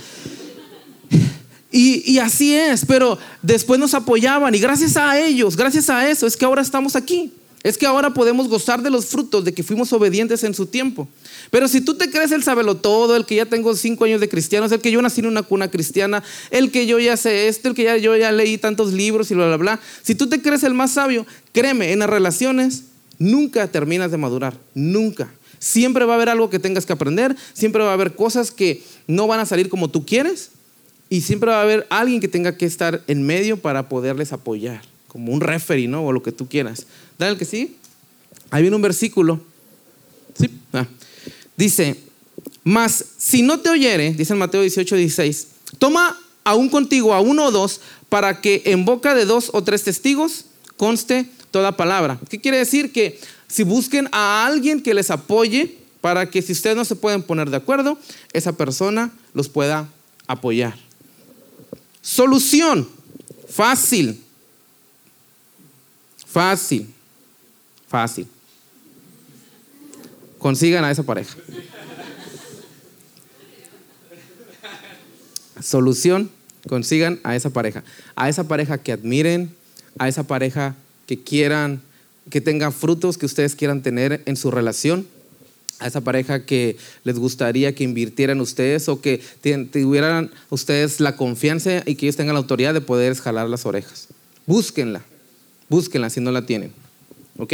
Y, 1.70 2.10
y, 2.10 2.20
así 2.20 2.56
es, 2.56 2.86
pero 2.86 3.18
después 3.42 3.78
nos 3.78 3.94
apoyaban 3.94 4.56
y 4.56 4.60
gracias 4.60 4.96
a 4.96 5.20
ellos, 5.20 5.58
gracias 5.58 5.90
a 5.90 6.10
eso, 6.10 6.26
es 6.26 6.38
que 6.38 6.46
ahora 6.46 6.62
estamos 6.62 6.96
aquí. 6.96 7.34
Es 7.64 7.80
que 7.80 7.88
ahora 7.88 8.14
podemos 8.14 8.48
gozar 8.48 8.84
de 8.84 8.92
los 8.92 9.08
frutos 9.08 9.44
de 9.44 9.52
que 9.52 9.64
fuimos 9.64 9.92
obedientes 9.92 10.44
en 10.44 10.54
su 10.54 10.68
tiempo. 10.68 11.08
Pero 11.50 11.68
si 11.68 11.82
tú 11.82 11.96
te 11.96 12.12
crees 12.12 12.32
el 12.32 12.44
sabelo 12.44 12.78
todo, 12.78 13.16
el 13.16 13.26
que 13.26 13.34
ya 13.34 13.48
tengo 13.48 13.76
cinco 13.76 14.06
años 14.06 14.22
de 14.22 14.30
cristianos, 14.30 14.72
el 14.72 14.82
que 14.82 14.92
yo 14.92 15.02
nací 15.02 15.22
en 15.22 15.26
una 15.26 15.42
cuna 15.42 15.72
cristiana, 15.72 16.24
el 16.52 16.70
que 16.70 16.86
yo 16.86 17.00
ya 17.00 17.18
sé 17.18 17.48
esto, 17.48 17.68
el 17.68 17.74
que 17.74 17.86
ya, 17.86 17.98
yo 17.98 18.16
ya 18.16 18.32
leí 18.32 18.60
tantos 18.60 18.94
libros 18.94 19.32
y 19.32 19.34
bla, 19.34 19.48
bla, 19.48 19.58
bla. 19.58 19.80
Si 20.04 20.14
tú 20.14 20.30
te 20.30 20.44
crees 20.44 20.62
el 20.62 20.76
más 20.76 20.92
sabio, 20.92 21.26
créeme, 21.54 21.92
en 21.92 22.00
las 22.00 22.10
relaciones 22.10 22.84
nunca 23.20 23.68
terminas 23.68 24.12
de 24.12 24.18
madurar. 24.18 24.58
Nunca. 24.74 25.32
Siempre 25.60 26.06
va 26.06 26.14
a 26.14 26.16
haber 26.16 26.30
algo 26.30 26.50
que 26.50 26.60
tengas 26.60 26.86
que 26.86 26.94
aprender, 26.94 27.36
siempre 27.54 27.84
va 27.84 27.92
a 27.92 27.94
haber 27.94 28.16
cosas 28.16 28.52
que 28.52 28.84
no 29.08 29.28
van 29.28 29.40
a 29.40 29.46
salir 29.46 29.70
como 29.70 29.90
tú 29.90 30.06
quieres 30.06 30.52
y 31.10 31.22
siempre 31.22 31.52
va 31.52 31.60
a 31.60 31.64
haber 31.64 31.88
alguien 31.90 32.20
que 32.20 32.28
tenga 32.28 32.58
que 32.58 32.66
estar 32.66 33.04
en 33.08 33.24
medio 33.24 33.58
para 33.58 33.90
poderles 33.90 34.34
apoyar, 34.34 34.82
como 35.08 35.32
un 35.32 35.42
referee, 35.42 35.88
¿no? 35.88 36.06
O 36.06 36.12
lo 36.12 36.22
que 36.24 36.32
tú 36.32 36.48
quieras. 36.48 36.86
Dale 37.18 37.34
el 37.34 37.38
que 37.38 37.46
sí. 37.46 37.78
Ahí 38.52 38.62
viene 38.62 38.76
un 38.76 38.82
versículo. 38.82 39.42
Sí. 40.38 40.50
Ah. 40.74 40.88
Dice, 41.56 41.96
mas 42.64 43.06
si 43.18 43.42
no 43.42 43.60
te 43.60 43.70
oyere, 43.70 44.14
dice 44.14 44.34
en 44.34 44.40
Mateo 44.40 44.62
18, 44.62 44.96
16, 44.96 45.48
toma 45.78 46.20
aún 46.44 46.70
contigo 46.70 47.14
a 47.14 47.22
uno 47.22 47.46
o 47.46 47.52
dos 47.52 47.82
para 48.10 48.42
que 48.42 48.62
en 48.66 48.86
boca 48.86 49.16
de 49.16 49.26
dos 49.26 49.50
o 49.54 49.64
tres 49.64 49.84
testigos 49.84 50.46
conste 50.78 51.30
toda 51.56 51.78
palabra. 51.78 52.20
¿Qué 52.30 52.42
quiere 52.42 52.58
decir? 52.58 52.92
Que 52.92 53.18
si 53.48 53.64
busquen 53.64 54.10
a 54.12 54.46
alguien 54.46 54.84
que 54.84 54.94
les 54.94 55.10
apoye 55.10 55.78
para 56.02 56.30
que 56.30 56.42
si 56.42 56.52
ustedes 56.52 56.76
no 56.76 56.84
se 56.84 56.98
pueden 56.98 57.24
poner 57.24 57.50
de 57.50 57.56
acuerdo, 57.56 57.98
esa 58.34 58.52
persona 58.52 59.10
los 59.34 59.48
pueda 59.48 59.88
apoyar. 60.28 60.76
Solución. 62.02 62.90
Fácil. 63.48 64.22
Fácil. 66.28 66.94
Fácil. 67.88 68.28
Consigan 70.38 70.84
a 70.84 70.92
esa 70.92 71.04
pareja. 71.04 71.38
Solución, 75.62 76.30
consigan 76.68 77.22
a 77.24 77.34
esa 77.34 77.50
pareja. 77.50 77.82
A 78.14 78.28
esa 78.28 78.46
pareja 78.46 78.78
que 78.78 78.92
admiren, 78.92 79.56
a 79.98 80.10
esa 80.10 80.24
pareja 80.24 80.76
que 81.06 81.20
quieran, 81.22 81.82
que 82.30 82.42
tenga 82.42 82.72
frutos 82.72 83.18
que 83.18 83.26
ustedes 83.26 83.56
quieran 83.56 83.82
tener 83.82 84.22
en 84.26 84.36
su 84.36 84.52
relación. 84.52 85.08
A 85.80 85.88
esa 85.88 86.00
pareja 86.00 86.46
que 86.46 86.78
les 87.04 87.20
gustaría 87.20 87.76
que 87.76 87.84
invirtieran 87.84 88.40
ustedes 88.40 88.88
o 88.88 89.02
que 89.02 89.22
tuvieran 89.74 90.32
ustedes 90.50 91.02
la 91.02 91.18
confianza 91.18 91.84
y 91.86 91.96
que 91.96 92.06
ellos 92.06 92.16
tengan 92.16 92.36
la 92.36 92.40
autoridad 92.40 92.74
de 92.74 92.80
poder 92.80 93.12
escalar 93.12 93.50
las 93.50 93.66
orejas. 93.66 94.08
Búsquenla, 94.46 95.02
búsquenla 95.68 96.10
si 96.10 96.22
no 96.22 96.32
la 96.32 96.46
tienen. 96.46 96.72
¿Ok? 97.38 97.54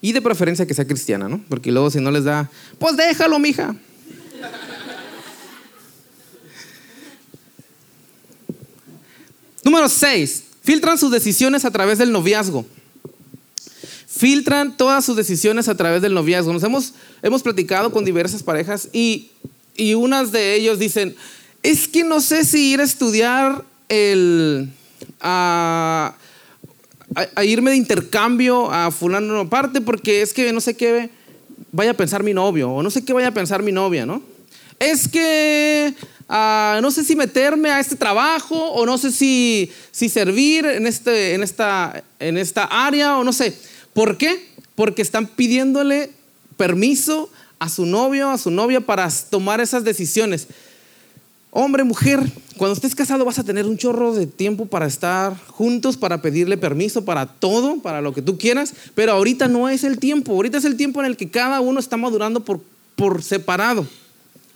Y 0.00 0.12
de 0.12 0.22
preferencia 0.22 0.64
que 0.66 0.74
sea 0.74 0.86
cristiana, 0.86 1.28
¿no? 1.28 1.42
Porque 1.48 1.72
luego 1.72 1.90
si 1.90 1.98
no 2.00 2.12
les 2.12 2.22
da, 2.22 2.48
pues 2.78 2.96
déjalo, 2.96 3.40
mija. 3.40 3.74
Número 9.64 9.88
6. 9.88 10.44
Filtran 10.68 10.98
sus 10.98 11.10
decisiones 11.10 11.64
a 11.64 11.70
través 11.70 11.96
del 11.96 12.12
noviazgo. 12.12 12.66
Filtran 14.06 14.76
todas 14.76 15.02
sus 15.02 15.16
decisiones 15.16 15.66
a 15.66 15.74
través 15.74 16.02
del 16.02 16.12
noviazgo. 16.12 16.52
Nos 16.52 16.62
hemos, 16.62 16.92
hemos 17.22 17.42
platicado 17.42 17.90
con 17.90 18.04
diversas 18.04 18.42
parejas 18.42 18.90
y, 18.92 19.30
y 19.76 19.94
unas 19.94 20.30
de 20.30 20.56
ellos 20.56 20.78
dicen, 20.78 21.16
es 21.62 21.88
que 21.88 22.04
no 22.04 22.20
sé 22.20 22.44
si 22.44 22.72
ir 22.72 22.82
a 22.82 22.84
estudiar 22.84 23.64
el 23.88 24.68
a, 25.22 26.14
irme 27.42 27.70
de 27.70 27.78
intercambio 27.78 28.70
a 28.70 28.90
fulano 28.90 29.40
aparte 29.40 29.80
porque 29.80 30.20
es 30.20 30.34
que 30.34 30.52
no 30.52 30.60
sé 30.60 30.76
qué 30.76 31.08
vaya 31.72 31.92
a 31.92 31.94
pensar 31.94 32.22
mi 32.22 32.34
novio 32.34 32.70
o 32.70 32.82
no 32.82 32.90
sé 32.90 33.06
qué 33.06 33.14
vaya 33.14 33.28
a 33.28 33.32
pensar 33.32 33.62
mi 33.62 33.72
novia, 33.72 34.04
¿no? 34.04 34.22
Es 34.78 35.08
que 35.08 35.94
no 36.28 36.90
sé 36.90 37.04
si 37.04 37.16
meterme 37.16 37.70
a 37.70 37.80
este 37.80 37.96
trabajo 37.96 38.56
o 38.56 38.84
no 38.84 38.98
sé 38.98 39.10
si, 39.10 39.70
servir 39.92 40.66
en, 40.66 40.86
este, 40.86 41.34
en, 41.34 41.42
esta, 41.42 42.64
área 42.70 43.16
o 43.16 43.24
no 43.24 43.32
sé. 43.32 43.56
¿Por 43.94 44.16
qué? 44.16 44.48
Porque 44.74 45.02
están 45.02 45.26
pidiéndole 45.26 46.10
permiso 46.56 47.30
a 47.58 47.68
su 47.68 47.86
novio, 47.86 48.30
a 48.30 48.38
su 48.38 48.50
novia 48.50 48.80
para 48.80 49.08
tomar 49.30 49.60
esas 49.60 49.84
decisiones. 49.84 50.48
Hombre, 51.50 51.82
mujer, 51.82 52.20
cuando 52.58 52.74
estés 52.74 52.94
casado 52.94 53.24
vas 53.24 53.38
a 53.38 53.44
tener 53.44 53.64
un 53.64 53.78
chorro 53.78 54.14
de 54.14 54.26
tiempo 54.26 54.66
para 54.66 54.86
estar 54.86 55.34
juntos, 55.46 55.96
para 55.96 56.20
pedirle 56.20 56.58
permiso 56.58 57.06
para 57.06 57.26
todo, 57.26 57.80
para 57.80 58.02
lo 58.02 58.12
que 58.12 58.20
tú 58.20 58.36
quieras, 58.36 58.74
pero 58.94 59.12
ahorita 59.12 59.48
no 59.48 59.68
es 59.70 59.82
el 59.82 59.98
tiempo, 59.98 60.32
ahorita 60.32 60.58
es 60.58 60.66
el 60.66 60.76
tiempo 60.76 61.00
en 61.00 61.06
el 61.06 61.16
que 61.16 61.30
cada 61.30 61.60
uno 61.60 61.80
está 61.80 61.96
madurando 61.96 62.44
por 62.44 63.22
separado. 63.22 63.86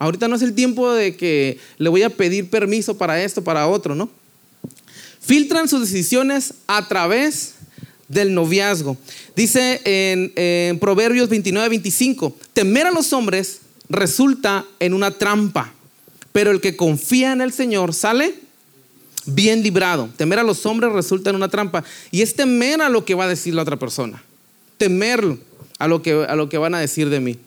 Ahorita 0.02 0.28
no 0.28 0.36
es 0.36 0.42
el 0.42 0.54
tiempo 0.54 0.90
de 0.92 1.16
que 1.16 1.58
le 1.78 1.88
voy 1.88 2.02
a 2.02 2.10
pedir 2.10 2.50
permiso 2.50 2.98
para 2.98 3.22
esto, 3.22 3.44
para 3.44 3.68
otro, 3.68 3.94
¿no? 3.94 4.10
Filtran 5.20 5.68
sus 5.68 5.80
decisiones 5.80 6.54
a 6.66 6.88
través 6.88 7.54
del 8.08 8.34
noviazgo. 8.34 8.96
Dice 9.36 9.80
en, 9.84 10.78
Proverbios 10.78 11.28
29, 11.28 11.68
25, 11.68 12.36
temer 12.52 12.86
a 12.86 12.90
los 12.90 13.12
hombres 13.12 13.60
resulta 13.88 14.64
en 14.80 14.94
una 14.94 15.10
trampa 15.10 15.72
pero 16.32 16.50
el 16.50 16.60
que 16.60 16.76
confía 16.76 17.32
en 17.32 17.40
el 17.40 17.52
Señor 17.52 17.94
sale 17.94 18.34
bien 19.26 19.62
librado. 19.62 20.08
Temer 20.16 20.38
a 20.38 20.42
los 20.42 20.64
hombres 20.66 20.92
resulta 20.92 21.30
en 21.30 21.36
una 21.36 21.48
trampa. 21.48 21.84
Y 22.10 22.22
es 22.22 22.34
temer 22.34 22.80
a 22.80 22.88
lo 22.88 23.04
que 23.04 23.14
va 23.14 23.24
a 23.24 23.28
decir 23.28 23.54
la 23.54 23.62
otra 23.62 23.78
persona. 23.78 24.22
Temerlo 24.78 25.38
a 25.78 25.86
lo 25.86 26.02
que, 26.02 26.12
a 26.12 26.34
lo 26.34 26.48
que 26.48 26.58
van 26.58 26.74
a 26.74 26.80
decir 26.80 27.10
de 27.10 27.20
mí. 27.20 27.38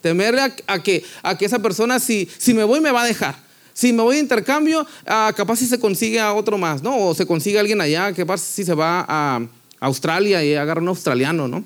Temerle 0.00 0.40
a, 0.66 0.82
que, 0.82 1.04
a 1.22 1.36
que 1.36 1.44
esa 1.44 1.58
persona, 1.58 1.98
si, 1.98 2.28
si 2.38 2.54
me 2.54 2.64
voy, 2.64 2.80
me 2.80 2.92
va 2.92 3.02
a 3.02 3.06
dejar. 3.06 3.36
Si 3.72 3.92
me 3.92 4.02
voy 4.02 4.16
de 4.16 4.22
intercambio, 4.22 4.86
ah, 5.06 5.32
capaz 5.36 5.56
si 5.56 5.66
se 5.66 5.80
consigue 5.80 6.20
a 6.20 6.32
otro 6.32 6.56
más, 6.56 6.82
¿no? 6.82 6.96
O 6.96 7.14
se 7.14 7.26
consigue 7.26 7.58
a 7.58 7.60
alguien 7.60 7.80
allá, 7.80 8.12
capaz 8.14 8.38
si 8.38 8.64
se 8.64 8.72
va 8.72 9.04
a 9.08 9.40
Australia 9.80 10.44
y 10.44 10.54
agarra 10.54 10.80
un 10.80 10.88
australiano, 10.88 11.48
¿no? 11.48 11.64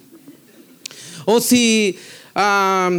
O 1.26 1.40
si, 1.40 1.98
ah, 2.35 2.90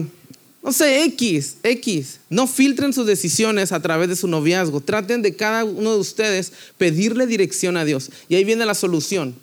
no 0.61 0.71
sé, 0.71 1.03
X, 1.05 1.57
X, 1.63 2.19
no 2.29 2.45
filtren 2.45 2.93
sus 2.93 3.07
decisiones 3.07 3.71
a 3.71 3.81
través 3.81 4.09
de 4.09 4.15
su 4.15 4.27
noviazgo. 4.27 4.81
Traten 4.81 5.23
de 5.23 5.35
cada 5.35 5.63
uno 5.63 5.93
de 5.93 5.99
ustedes 5.99 6.53
pedirle 6.77 7.25
dirección 7.25 7.77
a 7.77 7.85
Dios. 7.85 8.11
Y 8.27 8.35
ahí 8.35 8.43
viene 8.43 8.65
la 8.65 8.75
solución. 8.75 9.35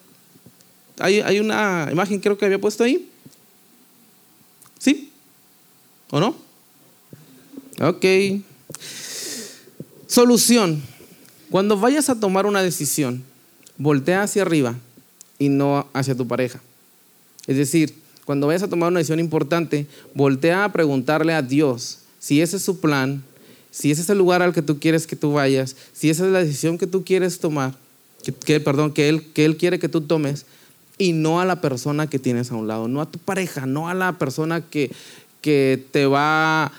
Hay, 1.01 1.21
hay 1.21 1.41
una 1.41 1.89
imagen, 1.91 2.21
creo 2.21 2.39
que 2.39 2.45
había 2.45 2.61
puesto 2.61 2.85
ahí. 2.85 3.09
¿Sí? 4.79 5.11
¿O 6.11 6.21
no? 6.21 6.37
Ok. 7.81 8.05
Solución. 10.07 10.83
Cuando 11.51 11.79
vayas 11.79 12.09
a 12.09 12.19
tomar 12.19 12.47
una 12.47 12.63
decisión, 12.63 13.23
voltea 13.79 14.23
hacia 14.23 14.43
arriba 14.43 14.77
y 15.39 15.49
no 15.49 15.87
hacia 15.93 16.15
tu 16.15 16.27
pareja. 16.27 16.61
Es 17.47 17.57
decir, 17.57 17.95
cuando 18.25 18.47
vayas 18.47 18.65
a 18.65 18.69
tomar 18.69 18.91
una 18.91 18.99
decisión 18.99 19.21
importante, 19.21 19.87
voltea 20.15 20.65
a 20.65 20.73
preguntarle 20.73 21.33
a 21.33 21.43
Dios 21.43 21.99
si 22.19 22.41
ese 22.41 22.57
es 22.57 22.63
su 22.63 22.81
plan, 22.81 23.23
si 23.71 23.91
ese 23.91 24.03
es 24.03 24.11
el 24.11 24.19
lugar 24.19 24.43
al 24.43 24.53
que 24.53 24.63
tú 24.63 24.81
quieres 24.81 25.07
que 25.07 25.15
tú 25.15 25.33
vayas, 25.33 25.77
si 25.93 26.11
esa 26.11 26.27
es 26.27 26.33
la 26.33 26.41
decisión 26.41 26.79
que 26.79 26.87
tú 26.87 27.05
quieres 27.05 27.39
tomar, 27.39 27.75
que, 28.45 28.59
perdón, 28.59 28.93
que 28.93 29.09
él, 29.09 29.33
que 29.33 29.45
él 29.45 29.57
quiere 29.57 29.79
que 29.79 29.89
tú 29.89 30.01
tomes, 30.01 30.47
y 30.99 31.13
no 31.13 31.41
a 31.41 31.45
la 31.45 31.61
persona 31.61 32.09
que 32.09 32.19
tienes 32.19 32.51
a 32.51 32.57
un 32.57 32.67
lado, 32.67 32.89
no 32.89 33.01
a 33.01 33.11
tu 33.11 33.19
pareja, 33.19 33.67
no 33.67 33.89
a 33.89 33.95
la 33.95 34.19
persona 34.19 34.63
que, 34.63 34.91
que 35.47 35.87
te 35.93 36.07
va 36.07 36.73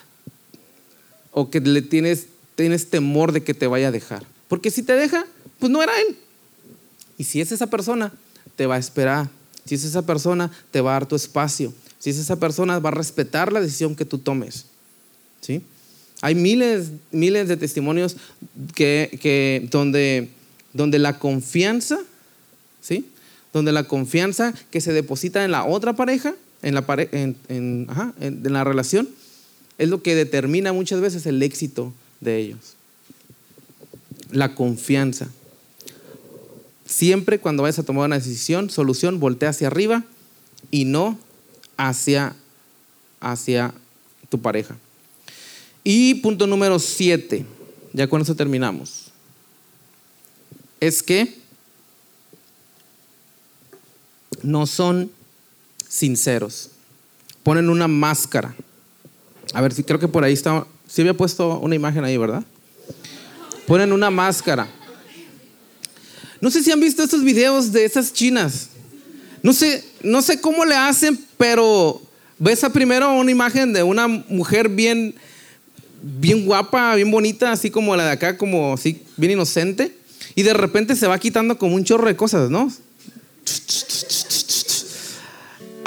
o 1.32 1.50
que 1.50 1.62
le 1.62 1.82
tienes, 1.82 2.28
tienes 2.56 2.90
temor 2.90 3.32
de 3.32 3.42
que 3.42 3.54
te 3.54 3.66
vaya 3.66 3.88
a 3.88 3.92
dejar. 3.92 4.26
Porque 4.50 4.72
si 4.72 4.84
te 4.84 4.92
deja, 4.92 5.26
pues 5.58 5.72
no 5.72 5.82
era 5.82 5.98
él. 6.02 6.18
Y 7.18 7.24
si 7.24 7.40
es 7.40 7.54
esa 7.54 7.68
persona, 7.68 8.12
te 8.58 8.66
va 8.66 8.76
a 8.76 8.78
esperar. 8.78 9.30
Si 9.64 9.76
es 9.76 9.86
esa 9.86 10.06
persona, 10.06 10.52
te 10.70 10.82
va 10.82 10.92
a 10.92 10.94
dar 11.00 11.06
tu 11.06 11.16
espacio. 11.16 11.74
Si 11.98 12.10
es 12.10 12.18
esa 12.18 12.42
persona, 12.42 12.78
va 12.80 12.90
a 12.90 12.92
respetar 12.92 13.54
la 13.54 13.62
decisión 13.62 13.96
que 13.96 14.04
tú 14.04 14.18
tomes. 14.18 14.66
¿Sí? 15.40 15.62
Hay 16.22 16.36
miles, 16.36 16.90
miles 17.12 17.48
de 17.48 17.56
testimonios 17.56 18.18
que, 18.76 19.66
donde, 19.72 20.28
donde 20.74 21.00
la 21.00 21.20
confianza, 21.20 22.00
¿sí? 22.82 23.06
Donde 23.54 23.72
la 23.72 23.86
confianza 23.86 24.54
que 24.72 24.82
se 24.82 24.92
deposita 24.92 25.46
en 25.46 25.52
la 25.52 25.64
otra 25.64 25.96
pareja, 25.96 26.36
en 26.62 26.74
la, 26.74 26.86
en, 27.12 27.38
en, 27.48 27.88
en 28.20 28.54
la 28.54 28.64
relación, 28.64 29.10
es 29.78 29.90
lo 29.90 30.02
que 30.02 30.16
determina 30.16 30.74
muchas 30.74 31.02
veces 31.02 31.26
el 31.26 31.42
éxito 31.44 31.94
de 32.20 32.38
ellos. 32.38 32.76
La 34.32 34.56
confianza. 34.56 35.30
Siempre 36.86 37.40
cuando 37.40 37.64
vayas 37.64 37.80
a 37.80 37.84
tomar 37.84 38.06
una 38.06 38.18
decisión, 38.18 38.70
solución, 38.70 39.20
voltea 39.20 39.50
hacia 39.50 39.68
arriba 39.68 40.04
y 40.72 40.86
no 40.86 41.20
hacia, 41.78 42.36
hacia 43.20 43.74
tu 44.30 44.42
pareja. 44.42 44.78
Y 45.84 46.16
punto 46.16 46.48
número 46.48 46.80
siete, 46.80 47.46
ya 47.94 48.08
con 48.08 48.22
eso 48.22 48.36
terminamos, 48.36 49.12
es 50.80 51.02
que 51.02 51.38
no 54.44 54.68
son 54.68 55.12
sinceros. 55.88 56.72
Ponen 57.44 57.70
una 57.70 57.88
máscara. 57.88 58.56
A 59.54 59.62
ver, 59.62 59.74
creo 59.86 60.00
que 60.00 60.08
por 60.08 60.24
ahí 60.24 60.34
está. 60.34 60.66
Si 60.88 61.02
había 61.02 61.16
puesto 61.16 61.60
una 61.60 61.76
imagen 61.76 62.04
ahí, 62.04 62.18
¿verdad? 62.18 62.44
Ponen 63.66 63.92
una 63.92 64.10
máscara. 64.10 64.68
No 66.40 66.52
sé 66.52 66.64
si 66.64 66.72
han 66.72 66.80
visto 66.80 67.04
estos 67.04 67.24
videos 67.24 67.72
de 67.72 67.86
esas 67.86 68.14
chinas. 68.14 68.70
No 69.44 69.54
sé, 69.54 69.84
no 70.04 70.22
sé 70.22 70.40
cómo 70.42 70.66
le 70.66 70.76
hacen, 70.76 71.20
pero 71.38 72.02
ves 72.38 72.64
a 72.64 72.72
primero 72.72 73.12
una 73.14 73.32
imagen 73.32 73.74
de 73.74 73.84
una 73.84 74.08
mujer 74.08 74.70
bien, 74.70 75.16
bien 76.02 76.46
guapa, 76.46 76.96
bien 76.96 77.10
bonita, 77.10 77.52
así 77.52 77.70
como 77.72 77.96
la 77.96 78.06
de 78.06 78.12
acá, 78.12 78.38
como 78.38 78.74
así, 78.74 79.02
bien 79.16 79.34
inocente. 79.34 79.96
Y 80.36 80.44
de 80.44 80.54
repente 80.54 80.96
se 80.96 81.08
va 81.08 81.18
quitando 81.20 81.58
como 81.58 81.76
un 81.76 81.84
chorro 81.84 82.08
de 82.08 82.16
cosas, 82.16 82.50
¿no? 82.50 82.72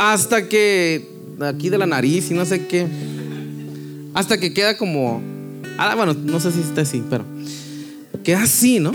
Hasta 0.01 0.49
que, 0.49 1.07
aquí 1.41 1.69
de 1.69 1.77
la 1.77 1.85
nariz 1.85 2.31
y 2.31 2.35
no 2.35 2.47
sé 2.47 2.67
qué. 2.67 2.87
Hasta 4.15 4.39
que 4.39 4.55
queda 4.55 4.79
como, 4.79 5.21
ah, 5.77 5.95
bueno, 5.95 6.15
no 6.15 6.41
sé 6.41 6.51
si 6.53 6.61
está 6.61 6.81
así, 6.81 7.05
pero 7.11 7.27
queda 8.25 8.45
así, 8.45 8.81
¿no? 8.81 8.93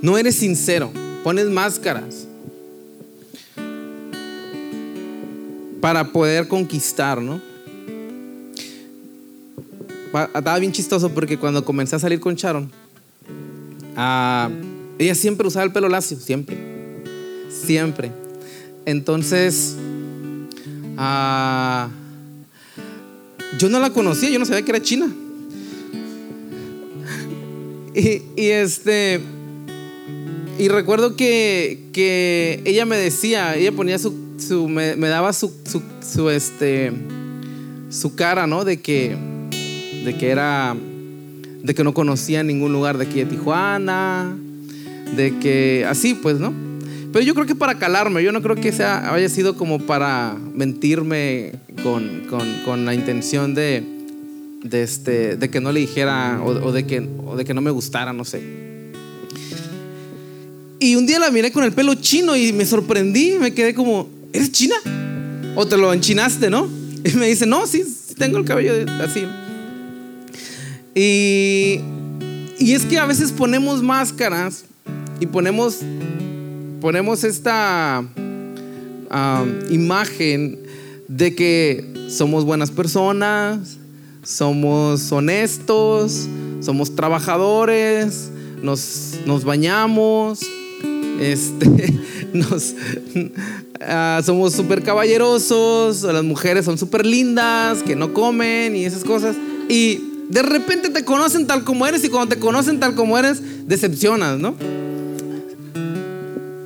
No 0.00 0.16
eres 0.16 0.36
sincero, 0.36 0.90
pones 1.22 1.44
máscaras 1.50 2.26
para 5.82 6.10
poder 6.10 6.48
conquistar, 6.48 7.20
¿no? 7.20 7.38
Estaba 10.34 10.58
bien 10.58 10.72
chistoso 10.72 11.10
porque 11.10 11.36
cuando 11.38 11.66
comencé 11.66 11.96
a 11.96 11.98
salir 11.98 12.18
con 12.18 12.34
Sharon, 12.34 12.72
ah, 13.94 14.48
ella 14.98 15.14
siempre 15.14 15.46
usaba 15.46 15.66
el 15.66 15.72
pelo 15.72 15.90
lacio, 15.90 16.18
siempre, 16.18 16.56
siempre. 17.50 18.29
Entonces, 18.86 19.76
ah, 20.96 21.88
yo 23.58 23.68
no 23.68 23.80
la 23.80 23.90
conocía, 23.90 24.30
yo 24.30 24.38
no 24.38 24.46
sabía 24.46 24.62
que 24.64 24.70
era 24.70 24.82
china. 24.82 25.08
y 27.94 28.22
este, 28.36 29.20
y 30.60 30.68
recuerdo 30.68 31.16
que, 31.16 31.88
que 31.94 32.60
ella 32.66 32.84
me 32.84 32.98
decía, 32.98 33.56
ella 33.56 33.72
ponía 33.72 33.98
su, 33.98 34.14
su 34.36 34.68
me, 34.68 34.94
daba 34.94 35.32
su, 35.32 35.50
su, 36.02 36.28
este, 36.28 36.92
su 37.88 38.14
cara, 38.14 38.46
¿no? 38.46 38.66
De 38.66 38.78
que, 38.78 39.16
de 40.04 40.18
que 40.18 40.28
era, 40.28 40.76
de 41.62 41.74
que 41.74 41.82
no 41.82 41.94
conocía 41.94 42.42
ningún 42.42 42.74
lugar 42.74 42.98
de 42.98 43.06
aquí 43.06 43.20
de 43.20 43.24
Tijuana, 43.24 44.36
de 45.16 45.38
que, 45.38 45.86
así 45.88 46.12
pues, 46.12 46.38
¿no? 46.38 46.52
Pero 47.12 47.24
yo 47.24 47.34
creo 47.34 47.46
que 47.46 47.54
para 47.54 47.78
calarme, 47.78 48.22
yo 48.22 48.32
no 48.32 48.40
creo 48.42 48.56
que 48.56 48.72
sea, 48.72 49.12
haya 49.12 49.28
sido 49.28 49.56
como 49.56 49.80
para 49.80 50.36
mentirme 50.54 51.52
con, 51.82 52.22
con, 52.28 52.46
con 52.64 52.84
la 52.84 52.94
intención 52.94 53.54
de, 53.54 53.82
de, 54.62 54.82
este, 54.82 55.38
que 55.50 55.60
no 55.60 55.72
le 55.72 55.80
dijera 55.80 56.40
o, 56.44 56.72
de 56.72 56.86
que, 56.86 57.08
o 57.24 57.36
de 57.36 57.44
que 57.44 57.54
no 57.54 57.60
me 57.60 57.70
gustara, 57.70 58.12
no 58.12 58.24
sé. 58.24 58.42
Y 60.78 60.94
un 60.94 61.06
día 61.06 61.18
la 61.18 61.30
miré 61.30 61.52
con 61.52 61.64
el 61.64 61.72
pelo 61.72 61.94
chino 61.94 62.36
y 62.36 62.52
me 62.52 62.64
sorprendí, 62.64 63.36
me 63.38 63.52
quedé 63.52 63.74
como, 63.74 64.08
¿eres 64.32 64.52
china? 64.52 64.76
¿O 65.56 65.66
te 65.66 65.76
lo 65.76 65.92
enchinaste, 65.92 66.50
no? 66.50 66.68
Y 67.02 67.16
me 67.16 67.28
dice, 67.28 67.46
no, 67.46 67.66
sí, 67.66 67.82
tengo 68.18 68.36
el 68.36 68.44
cabello 68.44 68.74
así. 69.02 69.24
Y, 70.94 71.80
y 72.58 72.74
es 72.74 72.84
que 72.84 72.98
a 72.98 73.06
veces 73.06 73.32
ponemos 73.32 73.82
máscaras 73.82 74.64
y 75.18 75.26
ponemos, 75.26 75.78
ponemos 76.80 77.24
esta 77.24 78.04
imagen 79.70 80.58
de 81.08 81.34
que 81.34 82.08
somos 82.08 82.44
buenas 82.44 82.70
personas, 82.70 83.76
somos 84.22 85.10
honestos, 85.12 86.28
somos 86.60 86.94
trabajadores, 86.94 88.30
nos, 88.62 89.18
nos 89.26 89.44
bañamos, 89.44 90.40
este, 91.20 92.00
nos, 92.32 92.74
ah, 93.80 94.20
somos 94.24 94.52
súper 94.52 94.82
caballerosos, 94.82 96.02
las 96.02 96.24
mujeres 96.24 96.64
son 96.64 96.78
súper 96.78 97.04
lindas, 97.04 97.82
que 97.82 97.96
no 97.96 98.12
comen 98.12 98.76
y 98.76 98.84
esas 98.84 99.04
cosas. 99.04 99.36
Y 99.68 100.00
de 100.28 100.42
repente 100.42 100.90
te 100.90 101.04
conocen 101.04 101.46
tal 101.46 101.64
como 101.64 101.86
eres 101.86 102.04
y 102.04 102.08
cuando 102.08 102.34
te 102.34 102.40
conocen 102.40 102.78
tal 102.78 102.94
como 102.94 103.18
eres, 103.18 103.42
decepcionas, 103.66 104.38
¿no? 104.38 104.54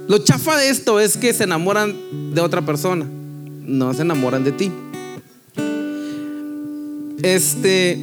Lo 0.06 0.18
chafa 0.18 0.58
de 0.58 0.68
esto 0.68 1.00
es 1.00 1.16
que 1.16 1.32
se 1.32 1.44
enamoran 1.44 1.94
de 2.34 2.40
otra 2.42 2.60
persona, 2.62 3.06
no 3.62 3.94
se 3.94 4.02
enamoran 4.02 4.44
de 4.44 4.52
ti. 4.52 4.70
Este, 7.22 7.98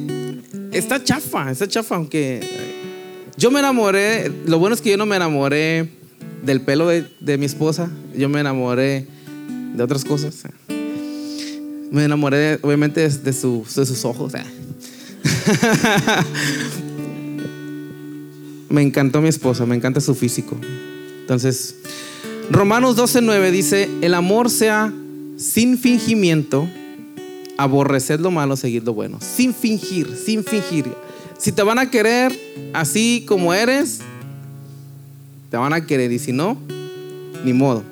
está 0.72 1.02
chafa, 1.04 1.52
está 1.52 1.68
chafa, 1.68 1.94
aunque 1.94 2.40
yo 3.36 3.52
me 3.52 3.60
enamoré, 3.60 4.32
lo 4.46 4.58
bueno 4.58 4.74
es 4.74 4.80
que 4.80 4.90
yo 4.90 4.96
no 4.96 5.06
me 5.06 5.14
enamoré 5.14 5.90
del 6.44 6.60
pelo 6.62 6.88
de, 6.88 7.38
mi 7.38 7.46
esposa, 7.46 7.88
yo 8.16 8.28
me 8.28 8.40
enamoré 8.40 9.06
de 9.76 9.82
otras 9.82 10.04
cosas. 10.04 10.42
Me 11.92 12.04
enamoré, 12.04 12.58
obviamente, 12.62 13.08
de, 13.08 13.16
de 13.16 13.32
sus 13.32 14.04
ojos. 14.04 14.32
me 18.70 18.82
encantó 18.82 19.20
mi 19.20 19.28
esposa, 19.28 19.66
me 19.66 19.76
encanta 19.76 20.00
su 20.00 20.16
físico. 20.16 20.58
Entonces, 21.22 21.76
Romanos 22.50 22.96
12:9 22.96 23.50
dice: 23.50 23.88
El 24.02 24.14
amor 24.14 24.50
sea 24.50 24.92
sin 25.36 25.78
fingimiento, 25.78 26.68
aborreced 27.56 28.20
lo 28.20 28.30
malo, 28.30 28.56
seguid 28.56 28.82
lo 28.82 28.94
bueno. 28.94 29.18
Sin 29.20 29.54
fingir, 29.54 30.16
sin 30.16 30.44
fingir. 30.44 30.86
Si 31.38 31.50
te 31.50 31.62
van 31.62 31.78
a 31.78 31.90
querer 31.90 32.38
así 32.72 33.24
como 33.26 33.52
eres, 33.54 34.00
te 35.50 35.56
van 35.56 35.72
a 35.72 35.84
querer. 35.84 36.12
Y 36.12 36.18
si 36.18 36.32
no, 36.32 36.56
ni 37.44 37.52
modo. 37.52 37.82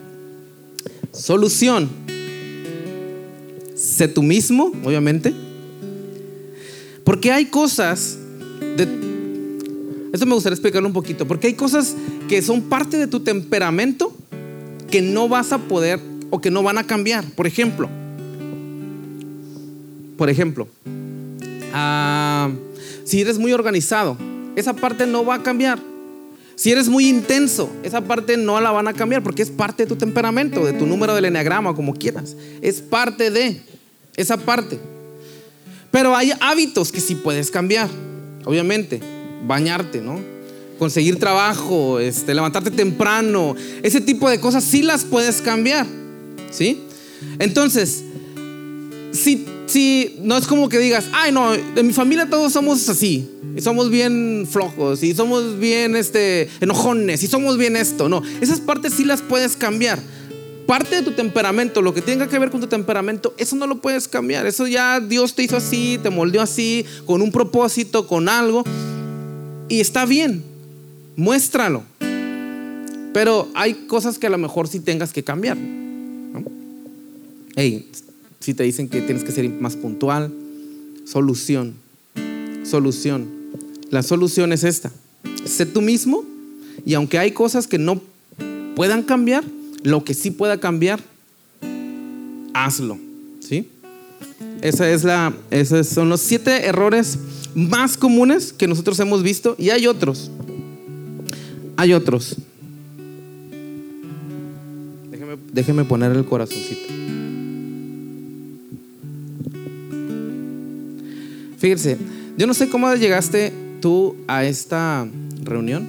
Solución. 1.13 1.89
Sé 3.75 4.09
tú 4.09 4.23
mismo, 4.23 4.73
obviamente. 4.85 5.35
Porque 7.05 7.33
hay 7.33 7.47
cosas 7.47 8.19
de... 8.77 9.10
Esto 10.13 10.27
me 10.27 10.35
gustaría 10.35 10.55
explicarlo 10.55 10.89
un 10.89 10.95
poquito. 10.95 11.27
Porque 11.27 11.49
hay 11.49 11.55
cosas 11.55 11.95
que 12.29 12.43
son 12.43 12.63
parte 12.63 12.97
de 12.97 13.07
tu 13.07 13.21
temperamento 13.21 14.13
que 14.91 15.03
no 15.03 15.29
vas 15.29 15.53
a 15.53 15.59
poder 15.59 16.01
o 16.31 16.41
que 16.41 16.51
no 16.51 16.63
van 16.63 16.79
a 16.79 16.85
cambiar. 16.85 17.25
Por 17.25 17.47
ejemplo, 17.47 17.89
por 20.17 20.29
ejemplo, 20.29 20.69
ah, 21.73 22.51
si 23.05 23.21
eres 23.21 23.39
muy 23.39 23.53
organizado, 23.53 24.17
esa 24.57 24.75
parte 24.75 25.07
no 25.07 25.25
va 25.25 25.37
a 25.37 25.43
cambiar. 25.43 25.79
Si 26.57 26.71
eres 26.71 26.89
muy 26.91 27.09
intenso, 27.09 27.71
esa 27.83 28.03
parte 28.03 28.37
no 28.37 28.61
la 28.61 28.71
van 28.71 28.87
a 28.87 28.93
cambiar 28.93 29.23
porque 29.23 29.41
es 29.41 29.51
parte 29.51 29.85
de 29.85 29.89
tu 29.89 29.97
temperamento, 29.97 30.63
de 30.65 30.75
tu 30.75 30.85
número 30.85 31.15
del 31.15 31.25
enneagrama, 31.25 31.75
como 31.75 31.95
quieras. 31.95 32.37
Es 32.61 32.83
parte 32.83 33.31
de 33.31 33.63
esa 34.17 34.37
parte. 34.37 34.79
Pero 35.91 36.15
hay 36.15 36.33
hábitos 36.41 36.93
que 36.93 37.01
sí 37.01 37.15
puedes 37.15 37.51
cambiar, 37.51 37.89
obviamente. 38.45 39.01
Bañarte, 39.47 40.01
¿no? 40.01 40.21
Conseguir 40.79 41.19
trabajo, 41.19 42.01
este, 42.01 42.35
levantarte 42.35 42.71
temprano, 42.71 43.55
ese 43.83 44.01
tipo 44.01 44.31
de 44.31 44.41
cosas 44.41 44.65
sí 44.65 44.83
las 44.83 45.05
puedes 45.05 45.43
cambiar, 45.43 45.87
¿sí? 46.51 46.83
Entonces, 47.39 48.03
si 49.13 49.45
si 49.71 50.17
no 50.23 50.37
es 50.37 50.47
como 50.47 50.69
que 50.69 50.79
digas, 50.79 51.07
ay 51.13 51.33
no, 51.33 51.53
de 51.53 51.83
mi 51.83 51.93
familia 51.93 52.29
todos 52.29 52.53
somos 52.53 52.89
así, 52.89 53.31
y 53.57 53.61
somos 53.61 53.91
bien 53.91 54.47
flojos, 54.51 55.03
y 55.03 55.15
somos 55.15 55.59
bien 55.59 55.97
este, 55.97 56.49
enojones, 56.61 57.23
y 57.23 57.29
somos 57.29 57.57
bien 57.57 57.77
esto, 57.77 58.09
no, 58.09 58.23
esas 58.41 58.61
partes 58.61 58.95
sí 58.95 59.05
las 59.05 59.23
puedes 59.23 59.57
cambiar. 59.57 59.99
Parte 60.67 60.97
de 60.97 61.03
tu 61.03 61.13
temperamento, 61.13 61.83
lo 61.83 61.93
que 61.93 62.01
tenga 62.01 62.29
que 62.29 62.39
ver 62.39 62.51
con 62.51 62.61
tu 62.61 62.69
temperamento, 62.69 63.35
eso 63.39 63.57
no 63.57 63.67
lo 63.67 63.81
puedes 63.81 64.07
cambiar. 64.07 64.47
Eso 64.47 64.69
ya 64.69 65.01
Dios 65.01 65.35
te 65.35 65.43
hizo 65.43 65.57
así, 65.57 65.99
te 66.01 66.11
moldeó 66.11 66.43
así, 66.43 66.85
con 67.07 67.23
un 67.23 67.33
propósito, 67.33 68.07
con 68.07 68.29
algo. 68.29 68.63
Y 69.71 69.79
está 69.79 70.05
bien, 70.05 70.43
muéstralo. 71.15 71.85
Pero 73.15 73.49
hay 73.55 73.75
cosas 73.87 74.19
que 74.19 74.27
a 74.27 74.31
lo 74.31 74.37
mejor 74.37 74.67
sí 74.67 74.81
tengas 74.81 75.13
que 75.13 75.23
cambiar. 75.23 75.57
Hey, 77.55 77.89
si 78.41 78.53
te 78.53 78.65
dicen 78.65 78.89
que 78.89 79.01
tienes 79.01 79.23
que 79.23 79.31
ser 79.31 79.49
más 79.49 79.77
puntual, 79.77 80.33
solución, 81.05 81.75
solución. 82.65 83.29
La 83.91 84.03
solución 84.03 84.53
es 84.53 84.65
esta. 84.65 84.91
Sé 85.45 85.67
tú 85.67 85.81
mismo 85.81 86.25
y 86.85 86.95
aunque 86.95 87.19
hay 87.19 87.31
cosas 87.31 87.69
que 87.69 87.79
no 87.79 88.03
puedan 88.75 89.05
cambiar, 89.05 89.45
lo 89.85 90.03
que 90.03 90.15
sí 90.15 90.33
pueda 90.33 90.59
cambiar, 90.59 91.01
hazlo. 92.55 92.99
¿Sí? 93.39 93.69
Esa 94.63 94.91
es 94.91 95.05
la, 95.05 95.33
esos 95.53 95.87
son 95.87 96.09
los 96.09 96.21
siete 96.21 96.67
errores 96.67 97.19
más 97.55 97.97
comunes 97.97 98.53
que 98.53 98.67
nosotros 98.67 98.99
hemos 99.01 99.23
visto 99.23 99.57
y 99.59 99.71
hay 99.71 99.87
otros. 99.87 100.31
Hay 101.77 101.93
otros. 101.93 102.37
Déjeme, 105.53 105.85
poner 105.85 106.13
el 106.13 106.25
corazoncito. 106.25 106.93
Fíjense, 111.59 111.99
yo 112.39 112.47
no 112.47 112.55
sé 112.55 112.71
cómo 112.71 112.95
llegaste 112.95 113.53
tú 113.81 114.17
a 114.29 114.45
esta 114.45 115.07
reunión. 115.43 115.87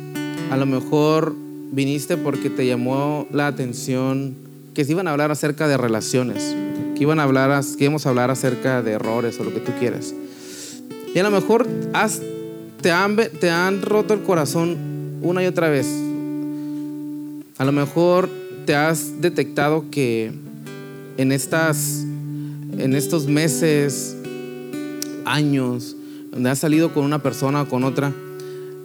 A 0.50 0.58
lo 0.58 0.66
mejor 0.66 1.36
viniste 1.72 2.18
porque 2.18 2.50
te 2.50 2.66
llamó 2.66 3.28
la 3.32 3.48
atención 3.48 4.36
que 4.74 4.84
se 4.84 4.94
iban 4.94 5.08
a 5.08 5.12
hablar 5.12 5.32
acerca 5.32 5.68
de 5.68 5.78
relaciones, 5.78 6.56
que 6.96 7.04
iban 7.04 7.20
a 7.20 7.24
hablar, 7.24 7.64
que 7.78 7.84
íbamos 7.84 8.06
a 8.06 8.10
hablar 8.10 8.32
acerca 8.32 8.82
de 8.82 8.94
errores 8.94 9.40
o 9.40 9.44
lo 9.44 9.54
que 9.54 9.60
tú 9.60 9.72
quieras. 9.80 10.14
Y 11.14 11.20
a 11.20 11.24
lo 11.24 11.32
mejor 11.32 11.68
te, 12.82 12.92
han, 12.92 13.82
roto 13.82 14.14
el 14.14 14.22
corazón 14.22 15.20
una 15.22 15.44
y 15.44 15.48
otra 15.48 15.70
vez. 15.70 15.88
A 17.58 17.66
lo 17.66 17.72
mejor 17.72 18.30
te 18.66 18.76
has 18.76 19.22
detectado 19.22 19.86
que 19.92 20.32
en 21.18 21.32
estas 21.32 22.06
en 22.78 22.96
estos 22.96 23.28
meses 23.28 24.16
años, 25.26 25.96
donde 26.32 26.50
has 26.50 26.60
salido 26.60 26.94
con 26.94 27.04
una 27.04 27.22
persona 27.22 27.64
o 27.64 27.68
con 27.68 27.84
otra, 27.84 28.14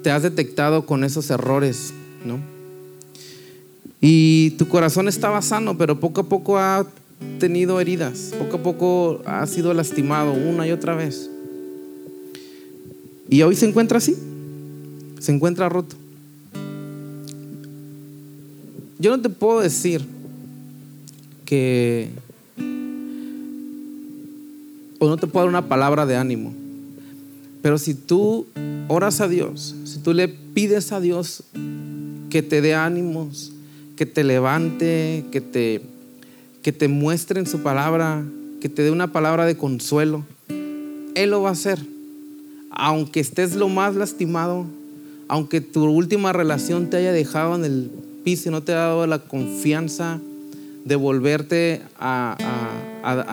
te 0.02 0.10
has 0.10 0.22
detectado 0.22 0.86
con 0.86 1.04
esos 1.04 1.30
errores, 1.30 1.94
¿no? 2.24 2.40
Y 4.00 4.50
tu 4.58 4.68
corazón 4.68 5.08
estaba 5.08 5.40
sano, 5.42 5.78
pero 5.78 5.98
poco 6.00 6.22
a 6.22 6.28
poco 6.28 6.58
ha 6.58 6.86
tenido 7.38 7.80
heridas, 7.80 8.34
poco 8.38 8.56
a 8.56 8.62
poco 8.62 9.22
ha 9.24 9.46
sido 9.46 9.72
lastimado 9.72 10.32
una 10.32 10.66
y 10.66 10.72
otra 10.72 10.94
vez. 10.94 11.30
Y 13.28 13.42
hoy 13.42 13.56
se 13.56 13.68
encuentra 13.68 13.98
así, 13.98 14.16
se 15.18 15.32
encuentra 15.32 15.68
roto. 15.68 15.96
Yo 18.98 19.14
no 19.14 19.22
te 19.22 19.28
puedo 19.28 19.60
decir 19.60 20.02
que 21.44 22.10
o 24.98 25.08
no 25.08 25.16
te 25.16 25.26
puedo 25.26 25.44
dar 25.44 25.50
una 25.50 25.68
palabra 25.68 26.06
de 26.06 26.16
ánimo. 26.16 26.54
Pero 27.62 27.78
si 27.78 27.94
tú 27.94 28.46
oras 28.88 29.20
a 29.20 29.28
Dios, 29.28 29.74
si 29.84 29.98
tú 29.98 30.12
le 30.12 30.28
pides 30.28 30.92
a 30.92 31.00
Dios 31.00 31.42
que 32.30 32.42
te 32.42 32.60
dé 32.60 32.74
ánimos, 32.74 33.52
que 33.96 34.06
te 34.06 34.24
levante, 34.24 35.24
que 35.30 35.40
te, 35.40 35.82
que 36.62 36.72
te 36.72 36.88
muestre 36.88 37.40
en 37.40 37.46
su 37.46 37.62
palabra, 37.62 38.24
que 38.60 38.68
te 38.68 38.82
dé 38.82 38.90
una 38.90 39.12
palabra 39.12 39.46
de 39.46 39.56
consuelo, 39.56 40.24
Él 41.14 41.30
lo 41.30 41.42
va 41.42 41.50
a 41.50 41.52
hacer. 41.52 41.78
Aunque 42.78 43.20
estés 43.20 43.56
lo 43.56 43.70
más 43.70 43.96
lastimado, 43.96 44.66
aunque 45.28 45.62
tu 45.62 45.84
última 45.86 46.34
relación 46.34 46.90
te 46.90 46.98
haya 46.98 47.10
dejado 47.10 47.54
en 47.56 47.64
el 47.64 47.90
piso 48.22 48.50
y 48.50 48.52
no 48.52 48.62
te 48.62 48.72
ha 48.72 48.76
dado 48.76 49.06
la 49.06 49.18
confianza 49.20 50.20
de 50.84 50.94
volverte 50.94 51.80
a, 51.98 52.36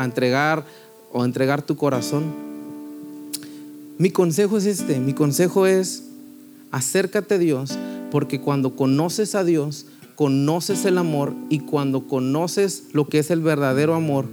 entregar 0.04 0.66
o 1.12 1.26
entregar 1.26 1.62
tu 1.62 1.76
corazón, 1.76 2.24
mi 3.98 4.12
consejo 4.12 4.58
es 4.58 4.66
este, 4.66 5.00
mi 5.00 5.14
consejo 5.14 5.68
es 5.68 6.06
acércate 6.72 7.36
a 7.36 7.38
Dios, 7.38 7.78
porque 8.12 8.40
cuando 8.40 8.78
conoces 8.78 9.36
a 9.36 9.44
Dios, 9.44 9.88
conoces 10.16 10.86
el 10.86 10.98
amor 10.98 11.34
y 11.50 11.60
cuando 11.60 12.08
conoces 12.08 12.86
lo 12.94 13.10
que 13.10 13.20
es 13.20 13.30
el 13.30 13.42
verdadero 13.42 13.94
amor, 13.94 14.26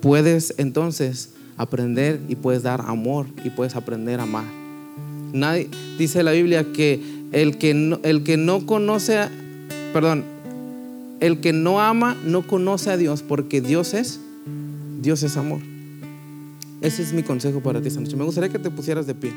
puedes 0.00 0.54
entonces 0.56 1.33
aprender 1.56 2.20
y 2.28 2.36
puedes 2.36 2.62
dar 2.62 2.80
amor 2.82 3.26
y 3.44 3.50
puedes 3.50 3.76
aprender 3.76 4.20
a 4.20 4.24
amar. 4.24 4.44
Nadie, 5.32 5.68
dice 5.98 6.22
la 6.22 6.32
Biblia 6.32 6.72
que 6.72 7.00
el 7.32 7.58
que 7.58 7.74
no, 7.74 7.98
el 8.02 8.22
que 8.22 8.36
no 8.36 8.66
conoce, 8.66 9.18
perdón, 9.92 10.24
el 11.20 11.40
que 11.40 11.52
no 11.52 11.80
ama 11.80 12.16
no 12.24 12.46
conoce 12.46 12.90
a 12.90 12.96
Dios 12.96 13.22
porque 13.22 13.60
Dios 13.60 13.94
es, 13.94 14.20
Dios 15.00 15.22
es 15.22 15.36
amor. 15.36 15.60
Ese 16.80 17.02
es 17.02 17.12
mi 17.12 17.22
consejo 17.22 17.60
para 17.60 17.80
ti 17.80 17.88
esta 17.88 18.00
noche. 18.00 18.16
Me 18.16 18.24
gustaría 18.24 18.50
que 18.50 18.58
te 18.58 18.70
pusieras 18.70 19.06
de 19.06 19.14
pie. 19.14 19.32